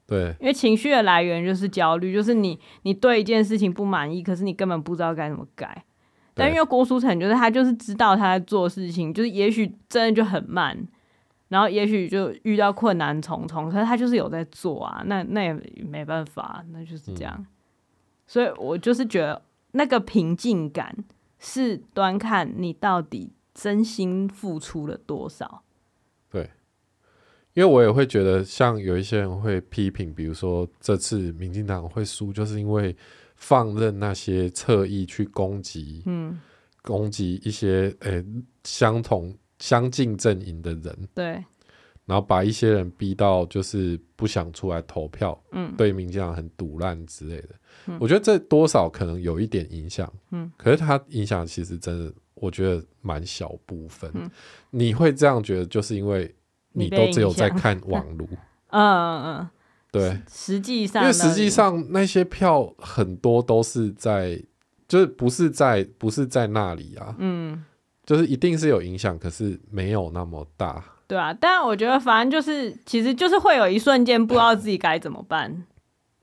[0.08, 5.84] 对，因为情绪的来源就是焦虑，就是你你对一件事情不满意，可是你根本不知道该怎么改。
[6.36, 10.78] 但因为郭书成就是他，就是知道他在做事情，就是也许真的就很慢，
[11.48, 15.54] 然后也许就遇到困难重重，可是他就是有在做啊，那那也
[15.90, 17.34] 没办法，那就是这样。
[17.38, 17.46] 嗯、
[18.28, 19.42] 所以我就是觉得
[19.72, 20.96] 那个平静感
[21.40, 25.64] 是端看你到底真心付出了多少。
[27.56, 32.96] 对，因为我也会觉得，像有一些人会批评，比如说这次民进党会输，就是因为。
[33.38, 36.40] 放任那些侧翼去攻击，嗯，
[36.82, 38.26] 攻击一些诶、欸、
[38.64, 41.26] 相同相近阵营的人，对，
[42.06, 47.50] 然后把一些人逼到就是不想出来投票，嗯，对民进党很堵烂之类的，
[47.88, 54.32] 嗯，我觉得这多少可能有一点影响，嗯，可是它影响其实真的，我觉得蛮小部分，嗯，
[54.70, 56.34] 你会这样觉得，就是因为
[56.76, 58.28] 你都只有在看 网路，
[58.70, 59.50] 嗯嗯嗯。
[59.92, 64.38] 对，实际上，因为实际上那些票很多都是在，
[64.90, 67.64] 就是不是在不是在那里啊，嗯，
[68.06, 70.84] 就是一定是有影响，可是没有那么大。
[71.08, 75.64] 对啊，但我觉得反正就是，其实就是会有一瞬间不知道自己该怎么办。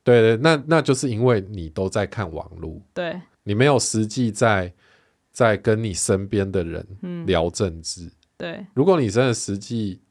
[0.05, 4.70] 对对，那那就是因为你都在看网络，对，你没有实际在
[5.30, 6.86] 在跟你身边的人
[7.24, 8.05] 聊政治。
[8.05, 10.03] 嗯、对，如果你真的实际。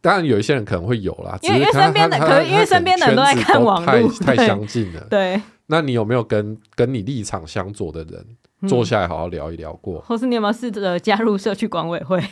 [0.00, 5.06] 当然，有一些人可能会有啦，因为因为身边的，可能因为身边的人都在看网络，太太相近了。
[5.10, 8.24] 对，那你有没有跟跟你立场相左的人
[8.68, 10.00] 坐下来好好聊一聊过？
[10.00, 12.22] 或是你有没有试着加入社区管委会？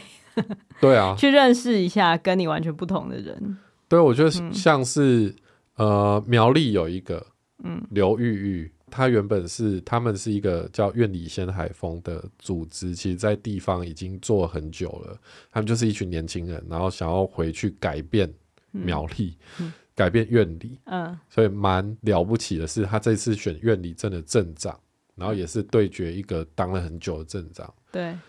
[0.80, 3.56] 对啊， 去认识一下跟你完全不同的人。
[3.88, 5.34] 对，我觉得像是
[5.76, 7.24] 呃苗栗有一个
[7.62, 8.70] 嗯刘玉玉。
[8.96, 15.18] 他原本是他们是一个叫“院里先海风”的组织，其实，在地方已经做很久了。
[15.50, 18.32] 他们就是一群年轻人，然后想要回去改变
[18.70, 20.78] 苗栗，嗯嗯、改变院里。
[20.84, 24.78] 嗯，所以蛮了不起的是，他这次选院里镇的镇长，
[25.16, 27.74] 然后也是对决一个当了很久的镇长。
[27.90, 28.20] 对，然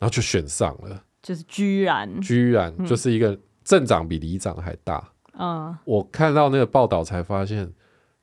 [0.00, 5.12] 后就选上了，就是居然，居然就是一个镇长比里长还大。
[5.38, 7.72] 嗯，我看到那个报道才发现，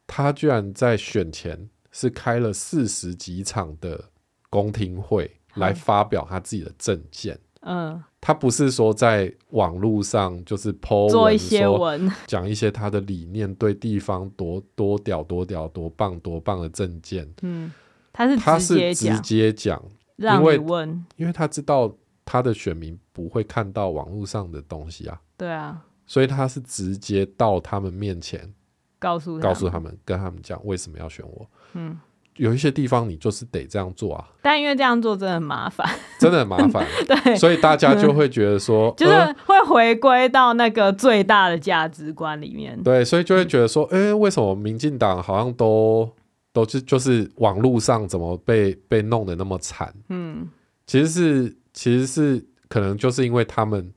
[0.06, 1.70] 他居然在选前。
[1.98, 4.04] 是开了四十几场的
[4.50, 7.40] 公听会来发表他自己的政见。
[7.62, 17.26] 嗯，他不是说在网络上就是 po 做一些文， 讲一些他的理念，对地方多多屌多屌多棒多棒的政见。
[17.44, 17.72] 嗯，
[18.12, 19.82] 他是他是直接讲，
[20.18, 25.22] 因为问，因为他知道他的选民不会看到网络上的东西啊。
[25.38, 28.54] 对啊，所以他是直接到他们面前
[29.00, 31.50] 告诉告诉他们，跟他们讲为什么要选我。
[31.76, 32.00] 嗯。
[32.38, 46.12] 有一些地方你就是得这样做啊，但因为这样做真的很麻烦， 真的很麻烦， 对，所以大家就会觉得说，就是会回归到那个最大的价值观里面，对，所以就会觉得说，哎、欸，为什么民进党好像都
[46.52, 49.94] 都是就是网络上怎么被被弄得那么惨？
[50.10, 50.46] 嗯，
[50.86, 53.90] 其实是其实是可能就是因为他们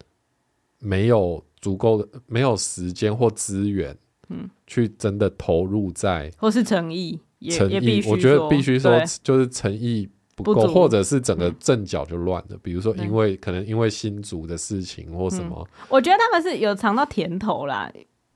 [0.78, 3.96] 没有足够的没有时间或资源，
[4.28, 7.18] 嗯，去真的投入在或是诚意。
[7.50, 12.56] 诚意，我觉得必须说，就是诚意不够，或者是整个阵脚就乱了。
[12.56, 17.90] 嗯、比如说，因为可能因为新竹的事情或什么、嗯，我觉得他们是有尝到甜头啦。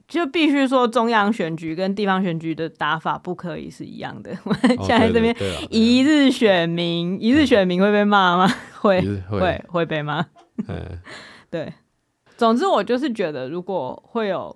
[0.08, 4.30] 就必须说，中央选举跟地方选举的打法不可以是一样的。
[4.44, 5.34] 哦、现在这边
[5.70, 8.46] 一日选民，一日选民会被骂吗？
[8.78, 9.00] 会
[9.30, 10.22] 会会，会被骂。
[11.50, 11.72] 对，
[12.36, 14.54] 总之我就是觉得，如果会有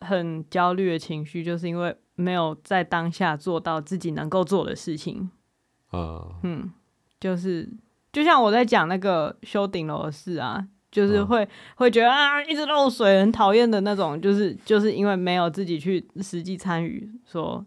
[0.00, 1.96] 很焦虑的情绪，就是因为。
[2.20, 5.30] 没有在当下做到自己能够做的事情，
[5.90, 6.70] 啊，嗯，
[7.18, 7.68] 就是
[8.12, 17.64] 就像我在讲那个修顶楼的事啊，就是会、啊、会觉得啊，一直漏水，很讨厌的那种，就是就是因为没有自己去实际参与，说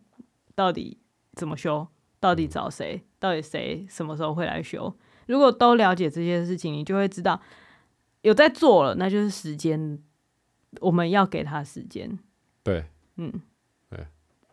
[0.55, 0.97] 到底
[1.33, 1.87] 怎么修，
[2.19, 4.93] 到底找谁，到底谁什么时候会来修。
[5.27, 7.41] 如果都了解这些事情，你就会知道
[8.21, 9.99] 有在做了，那就是时间，
[10.81, 12.19] 我们要给他时间。
[12.61, 12.85] 对，
[13.17, 13.41] 嗯。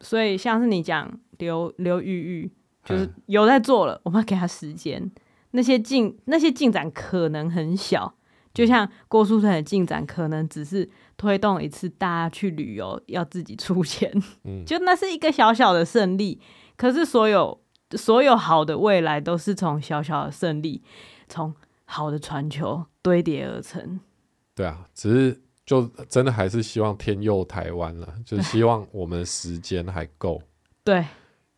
[0.01, 2.53] 所以，像是你讲刘刘玉玉，
[2.85, 5.11] 就是有在做了，我们要给他时间。
[5.51, 8.15] 那些进那些进展可能很小，
[8.55, 14.11] 就像郭书成的进展，可能只是推动一次大家去旅游要自己出钱，
[14.45, 16.41] 嗯， 就那是一个小小的胜利。
[16.77, 17.61] 可是，所有
[17.97, 20.83] 所有好的未来都是从小小的胜利，
[21.29, 24.01] 从好的传球堆叠而成。
[24.55, 25.43] 对啊，只是。
[25.71, 30.43] 就真的还是希望天佑台湾了， 就是希望我们时间还够。
[30.83, 31.07] 对，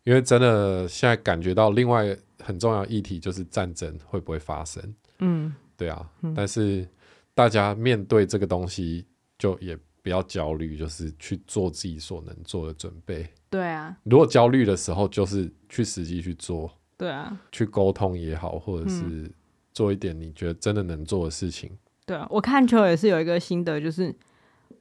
[0.03, 4.95] 因为真的现在感觉到另外很重要议题就是战争会不会发生。
[5.17, 6.87] 嗯，对啊，嗯、但是
[7.33, 9.03] 大家面对这个东西
[9.39, 13.27] 就也不要焦虑，就是去做自己所能做的准备。
[13.49, 16.71] 对啊，如果焦虑的时候，就是去实际去做。
[16.95, 19.31] 对啊，去沟通也好，或者是
[19.73, 21.71] 做一点你觉得真的能做的事情。
[22.05, 24.13] 对啊，我看球也是有一个心得，就是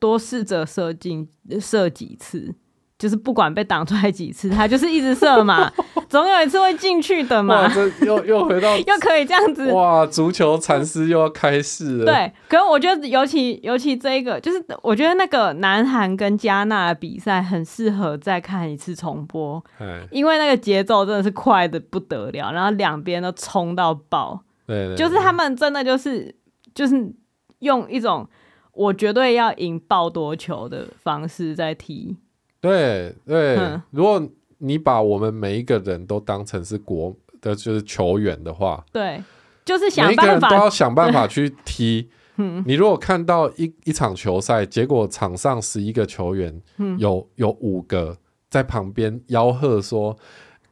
[0.00, 1.28] 多试着射进
[1.60, 2.52] 射几次，
[2.98, 5.72] 就是不管被挡出来几次，他就是一直射嘛，
[6.08, 7.68] 总有一次会进去的嘛。
[7.72, 10.04] 这又又回到 又可以这样子哇！
[10.04, 12.04] 足球禅师又要开始了。
[12.04, 19.62] 对，可是我觉得尤其尤其这一个，就是我觉得那个南韩跟加纳的比赛很适合再看一次重播，
[20.10, 26.34] 因为那个节奏真的是快的不得了，然后两边都冲到爆，对，就是他们真的就是。
[26.74, 27.12] 就是
[27.60, 28.28] 用一种
[28.72, 32.16] 我绝对要赢爆多球的方式在踢。
[32.60, 34.22] 对对，嗯，如果
[34.58, 39.22] 你把我们每一个人都当成是国的，就是球员的话，对，
[39.64, 42.08] 就是想办法，每一个人都要想办法去踢。
[42.66, 46.60] 你如果看到一一场球赛，结果场上十一个球员，
[46.98, 48.16] 有有五个
[48.48, 50.16] 在旁边吆喝说。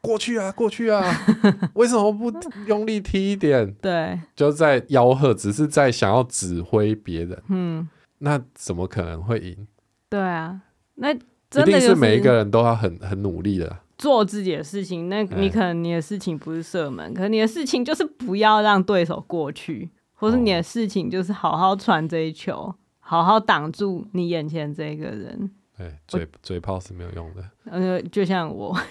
[0.00, 1.02] 过去啊，过去啊！
[1.74, 2.32] 为什么不
[2.66, 3.72] 用力踢一点？
[3.82, 7.42] 对，就在吆喝，只是在想要指挥别人。
[7.48, 7.88] 嗯，
[8.18, 9.66] 那怎么可能会赢？
[10.08, 10.60] 对啊，
[10.96, 15.08] 那、就是、一定是每一个人都要很很努力的做自己的事情。
[15.08, 25.50] 那你可能你的事情不是射门，欸、可能你的事情就是不要让对手过去，或是你的事情就是好好传这一球，哦、好好挡住你眼前这个人。
[25.76, 27.44] 对，嘴嘴炮是没有用的。
[27.64, 28.76] 呃，就像我。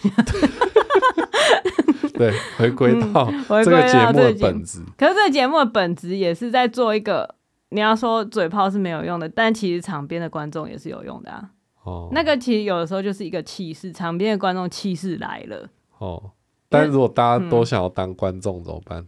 [2.13, 3.29] 对，回归到
[3.63, 4.83] 这个节目的本质。
[4.97, 7.35] 可是这个节目的本质也是在做一个，
[7.69, 11.49] 你要说嘴炮是没有用的，但其实场边的观众也是有用的啊。
[11.83, 15.69] 哦，那个其实有的时候就是一个气势，场边的观众气势来了。
[15.97, 16.31] 哦，
[16.67, 19.07] 但是如果大家都想要当观众怎么办？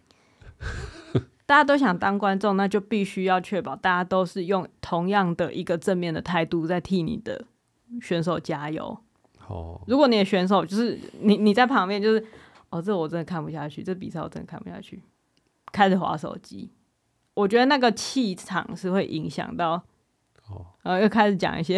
[1.46, 7.44] 大家都想当观众，那就必须要确保大家都是用同样的一个正面的态度在替你的
[8.02, 8.98] 选手加油。
[9.52, 12.26] 哦，如果你的选手就是你，你在旁边就是，
[12.70, 15.04] 哦，这我真的看不下去，这比赛我真的看不下去，
[15.74, 16.72] 开始划手机，
[17.34, 19.74] 我觉得那个气场是会影响到，
[20.50, 21.78] 哦，然后又开始讲一些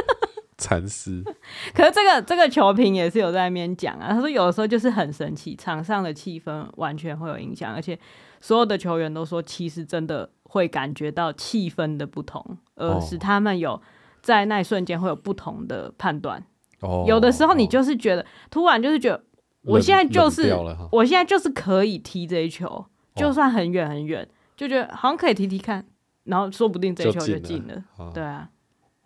[0.58, 1.22] 蚕丝。
[1.74, 7.98] 可是这个这个球评也是有在那边讲啊，他说有的时候就是很神奇，场上的气氛完全会有影响，而且
[8.40, 13.80] 所有的球员都说，其实真的会感觉到气氛的不同，而使他们有
[14.20, 16.44] 在那一瞬间会有不同的判断。
[16.86, 19.22] 哦，有的时候你就是觉得突然就是觉得，
[19.62, 20.54] 我现在就是
[20.92, 25.84] 我现在就是可以踢这一球，就算很远很远，就觉得好像可以踢踢看。
[26.24, 28.48] 然后说不定这球就进了，了，对啊，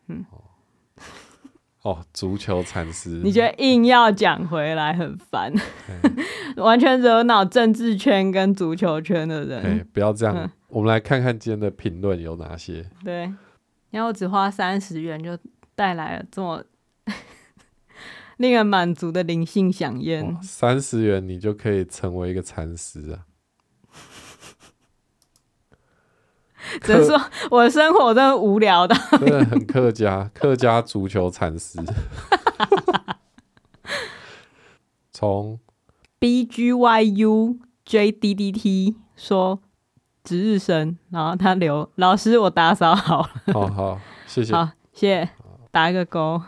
[0.09, 0.24] 嗯，
[1.83, 5.53] 哦，足球禅师，你觉得硬要讲回来很烦，
[6.57, 10.51] 完全惹恼政治圈跟足球圈的人，不要这样，嗯。
[10.68, 12.89] 我们来看看今天的评论有哪些。
[13.05, 13.31] 对，
[13.91, 15.37] 然后我只花三十元就
[15.74, 16.64] 带来了这么
[18.41, 23.26] 令人满足的灵性响宴，三十元你就可以成为一个蚕丝啊。
[26.80, 27.20] 只能说
[27.51, 31.84] 我的生活真的无聊的， 真的很客家，客家足球蚕丝。
[35.12, 35.61] 从
[36.18, 39.61] B G Y U J D D T 说
[40.24, 43.53] 值日生，然后他留老师，我打扫好了。
[43.53, 45.28] 好好，谢谢，好谢谢，
[45.70, 46.41] 打一个勾。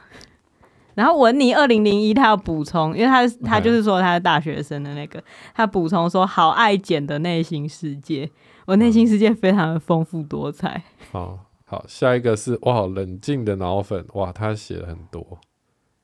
[0.95, 5.23] 然后文尼二零零一他要补充，因为他他就是说他是大学生的那个，
[5.55, 8.31] 他补充说好爱简的内心世界。
[8.65, 10.83] 我内心世界非常的丰富多彩。
[11.11, 15.39] 好好，下一个是哇，冷静的脑粉哇，他写了很多。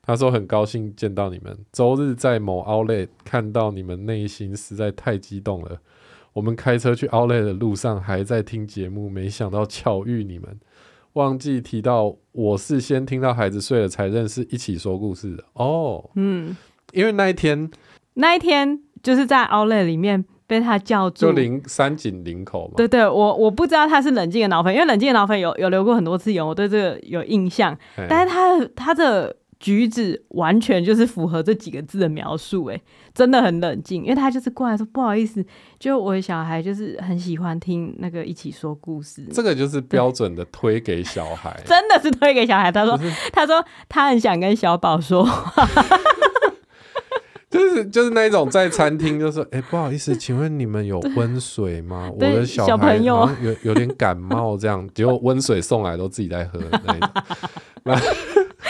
[0.01, 5.79] 他说很高兴见到你们，周日在某 Outlet 看到你们，内心实在太激动了。
[6.33, 10.59] 我们开车去 Outlet 的路上还在听节目，没想到巧遇你们。
[11.13, 16.09] 忘记提到，我是先听到孩子睡了才认识一起说故事的哦。
[16.15, 16.55] 嗯，
[16.93, 17.69] 因为那一天，
[18.15, 20.25] 那一天就是在 Outlet 里面。
[20.49, 22.73] 被他叫住，就林三井林口嘛。
[22.75, 27.77] 对对，我我不知道他是冷静的脑粉，因为冷静的脑粉有有留过很多次言，我对这个有印象。
[28.09, 32.81] 但是他他的举止完全就是符合这几个字的描述，哎，
[33.13, 34.03] 真的很冷静。
[34.03, 35.45] 因为他就是过来说不好意思，
[35.77, 39.25] 就我的小孩就是很喜欢听那个一起说故事。
[39.31, 42.71] 这个就是标准的推给小孩， 真的是推给小孩。
[42.71, 42.97] 他说
[43.33, 45.67] 他说他很想跟小宝说话。
[47.49, 52.07] 就是就是那一种在餐厅，就说：“哎、欸，不好意思，请问你们有温水吗？
[52.13, 53.27] 我的小孩有
[53.63, 57.09] 有点感冒，这样结果温水送来都自己在喝那种。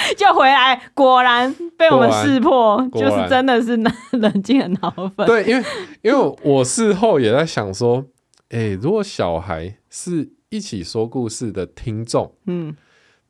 [0.10, 5.26] 那 就回来，果然被我们识破，就是真的是冷冷静的脑粉。
[5.28, 5.64] 对，因为
[6.02, 8.04] 因为我事后也在想说，
[8.50, 12.76] 哎、欸，如果小孩是一起说故事的听众，嗯，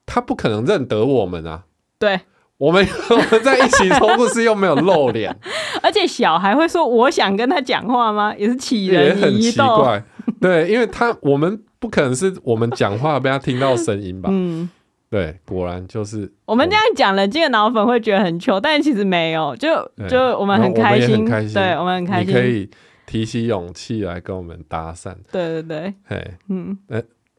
[0.06, 1.64] 他不可能认得我们啊。
[1.98, 2.22] 对。
[2.60, 5.34] 我们我们在一起说故事又没有露脸，
[5.82, 8.36] 而且小孩会说我想跟他讲话吗？
[8.38, 10.04] 也是杞人很奇怪。
[10.42, 14.28] 对，因为他我们不可能是我们讲话被他听到声音吧？
[14.30, 14.70] 嗯，
[15.10, 19.70] 对，果然就是我们这样讲了，这个脑粉会觉得很糗，但其实没有，就
[20.08, 22.70] 就我们很开心，开心，对我们很开心，你可以
[23.08, 25.16] 提起勇气来跟我们搭讪。
[25.32, 26.78] 对对对，嘿，嗯，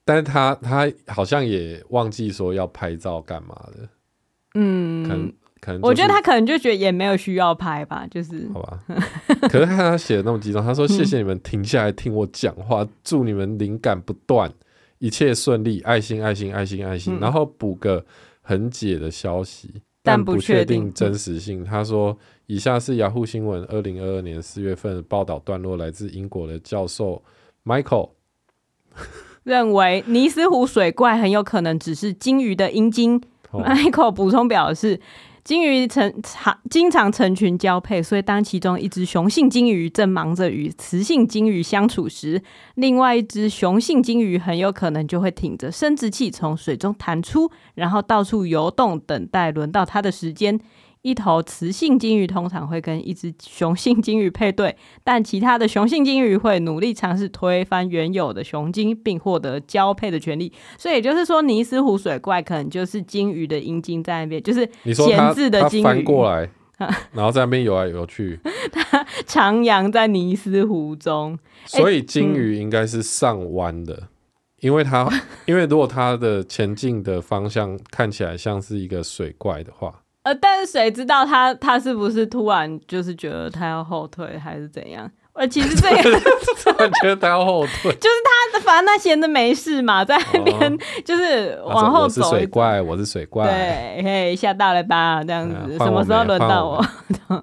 [0.04, 3.88] 但是他他好像也忘记说要拍照干嘛的。
[4.56, 8.80] 嗯，可能可能、就是，我觉得他可能就觉得也没有需要拍吧，就是好吧。
[9.48, 14.52] 可是看他写的那么激动，他说谢谢你们停下来听我讲话，祝你们灵感不断，
[15.00, 17.18] 一切顺利，爱心爱心爱心爱心。
[17.20, 18.06] 然后补个
[18.40, 21.64] 很解的消息，但不确定真实性。
[21.64, 27.22] 他说以下是雅虎新闻二零二二年四月份报道段落，来自英国的教授
[27.64, 28.10] Michael
[29.42, 33.20] 认为尼斯湖水怪很有可能只是鲸鱼的阴茎。
[33.50, 35.00] Michael 补充表示，
[35.50, 42.40] 鲸鱼成常经常成群交配，所以当其中一只雄性鲸鱼正忙着与雌性鲸鱼相处时，
[42.76, 50.60] 另外一只雄性鲸鱼很有可能就会挺着生殖器从水中弹出，然后到处游动，等待轮到它的时间。
[51.02, 60.52] 一头雌性金鱼通常会跟一只雄性金鱼配对，但其他的雄性金鱼会努力尝试推翻原有的雄鲸，并获得交配的权利。
[60.76, 66.50] 所以也就是说，尼斯湖水怪可能就是金鱼的阴茎在那边，就是闲置的金鱼翻过来，
[67.12, 68.38] 然后在那边游来游去，
[68.70, 71.38] 它徜徉在尼斯湖中。
[71.64, 74.08] 所以金鱼应该是上弯的，欸嗯、
[74.60, 75.08] 因为它
[75.46, 80.02] 因为如果它的前进的方向看起来像是一个水怪的话。
[80.30, 85.10] 呃，但是谁知道他他是不是突然就是觉得他要后退还是怎样？
[85.32, 86.20] 呃，其实这个
[86.62, 88.16] 突然觉得他要后退， 就是
[88.52, 92.22] 他反正他闲着没事嘛，在那边 就是往后走。
[92.22, 93.44] 我是水怪，我是水怪。
[93.46, 95.22] 对，嘿，吓到了吧？
[95.24, 96.84] 这样子，什么时候轮到我？
[97.28, 97.42] 我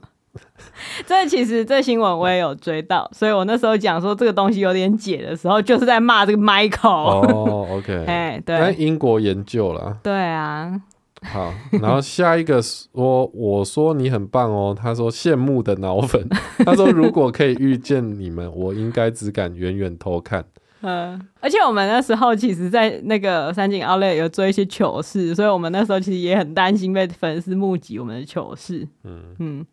[1.07, 6.89] 这其实这新闻我也有追到，所以我那时候讲说这个东西有点解的时候，就是在骂这个 Michael。
[6.89, 9.97] 哦，OK，哎，对，在英国研究了。
[10.03, 10.79] 对啊。
[11.23, 14.75] 好，然后下一个说，我说你很棒哦。
[14.77, 16.27] 他说羡慕的脑粉。
[16.65, 20.45] 他说如果可以遇见你们，我应该只敢远远偷看。
[20.81, 28.87] 嗯，而且我们那时候其实，在那个三井奥莱有做一些糗事，所以我们那时候其实也很担心被粉丝目击我们的糗事。
[29.03, 29.65] 嗯嗯，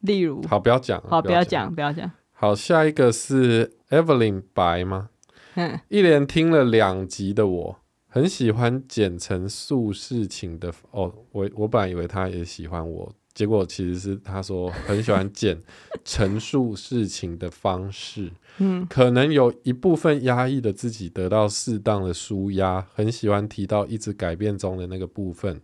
[0.00, 2.10] 例如，好，不要讲，好，不要讲，不要讲。
[2.32, 5.08] 好，下一个是 Evelyn 白吗？
[5.54, 7.78] 嗯，一连听了两集的我。
[8.10, 15.60] 很喜欢简陈述事情的哦，我我本来以为他也喜欢我，结果其实是他说很喜欢简
[16.04, 25.60] 陈述事情的方式，嗯，可能有一部分压抑的自己得到适当的舒压，很喜欢提到一直改变中的那个部分，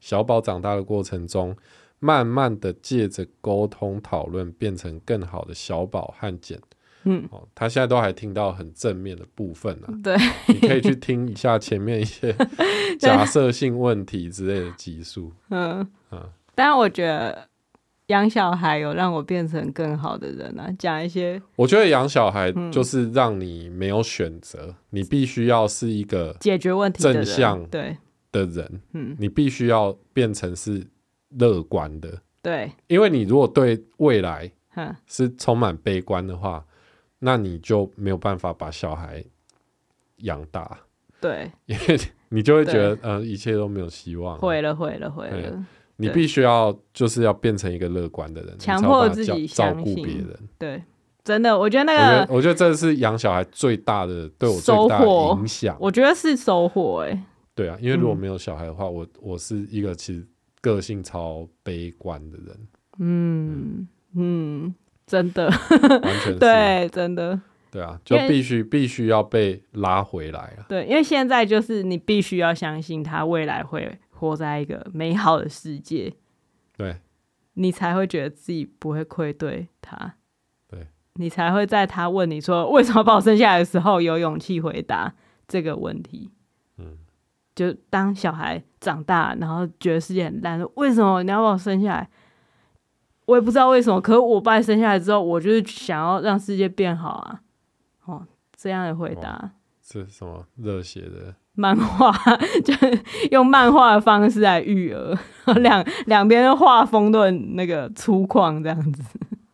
[0.00, 1.56] 小宝长大的过程中，
[1.98, 6.60] 慢慢的借着沟通讨论变成更好的小宝和简。
[7.04, 9.94] 嗯，哦，他现在都还听到很正面的部分呢、啊。
[10.02, 10.16] 对，
[10.48, 12.34] 你可以去听一下前面一些
[12.98, 15.32] 假设性问题之类的集数。
[15.50, 16.20] 嗯嗯，
[16.54, 17.48] 但我觉得
[18.08, 20.68] 养小孩有让我变成更好的人啊。
[20.78, 27.96] 讲一些，我觉得养小孩就是让你没有选择，嗯、你必须要是一个解决问题正向对
[28.32, 28.82] 的人。
[28.92, 30.86] 嗯，你必须要变成是
[31.38, 32.20] 乐观的。
[32.42, 34.50] 对，因为你如果对未来
[35.06, 36.64] 是充满悲观的话。
[37.18, 39.24] 那你就没有办法把小孩
[40.18, 40.78] 养大，
[41.20, 45.66] 对， 因为你就会觉得，呃，一切都没有希望，毁了，毁了，毁了。
[46.00, 50.38] 你必须要就是要变成一个乐观的人，强迫自己照顾别人。
[50.56, 50.80] 对，
[51.24, 55.06] 真的，我觉得那个，我觉得这是养小孩最大的对我最大的
[55.40, 55.76] 影响。
[55.80, 60.24] 我觉得是收获，哎，对啊，因为如果没有小孩的话，我我是一个其实
[60.60, 62.68] 个性超悲观的人。
[63.00, 64.74] 嗯嗯。
[65.08, 67.40] 真的，完全 对，真的，
[67.70, 70.66] 对啊，就必须必须要被拉回来了。
[70.68, 76.12] 对，因为现在就是你必须要相信他未来会活在一个美好的世界，
[76.76, 76.96] 对，
[77.54, 80.14] 你才会觉得自己不会愧对他，
[80.68, 85.14] 对，你才会在他问你说为什么把我生下来的时候有勇气回答
[85.48, 86.30] 这个问题。
[86.76, 86.98] 嗯，
[87.54, 92.08] 就当小孩长大，然后觉得世界很烂，为什么你要把我生下来？
[93.28, 97.40] 我也不知道为什么，可是我把你生下来之后，我就是想要让世界变好啊！
[98.06, 98.26] 哦，
[98.56, 99.52] 这样的回答
[99.82, 102.10] 是什么热血的漫画，
[102.64, 102.98] 就是
[103.30, 105.14] 用漫画的方式来育儿，
[105.60, 109.02] 两两边的画风都很那个粗犷，这样子。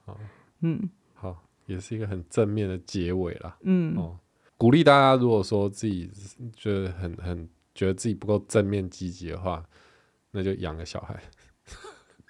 [0.06, 0.16] 好，
[0.60, 1.36] 嗯，好，
[1.66, 3.56] 也是一个很正面的结尾啦。
[3.62, 4.16] 嗯，哦，
[4.56, 6.09] 鼓励大家，如果说自己
[6.55, 9.64] 觉得很很觉得自己不够正面积极的话，
[10.30, 11.20] 那就养个小孩。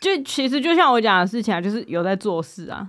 [0.05, 2.87] 就其实就像我讲的事情啊，就是有在做事啊，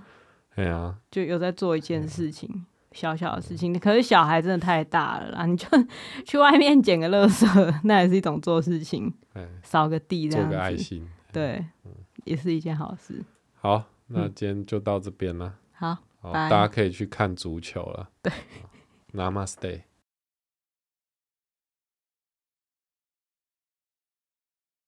[0.54, 3.78] 对啊，就有在做一件事情，小小的事情。
[3.78, 5.66] 可是小孩真的太大了啦，你就
[6.26, 9.10] 去外面捡个垃圾，那也是一种做事情，
[9.62, 11.64] 扫个地这样子，做个爱心，对，
[12.24, 13.24] 也是一件好事。
[13.54, 15.54] 好，那今天就到这边了。
[15.72, 18.10] 好，好，大家可以去看足球了。
[18.20, 18.30] 对
[19.14, 19.80] ，Namaste。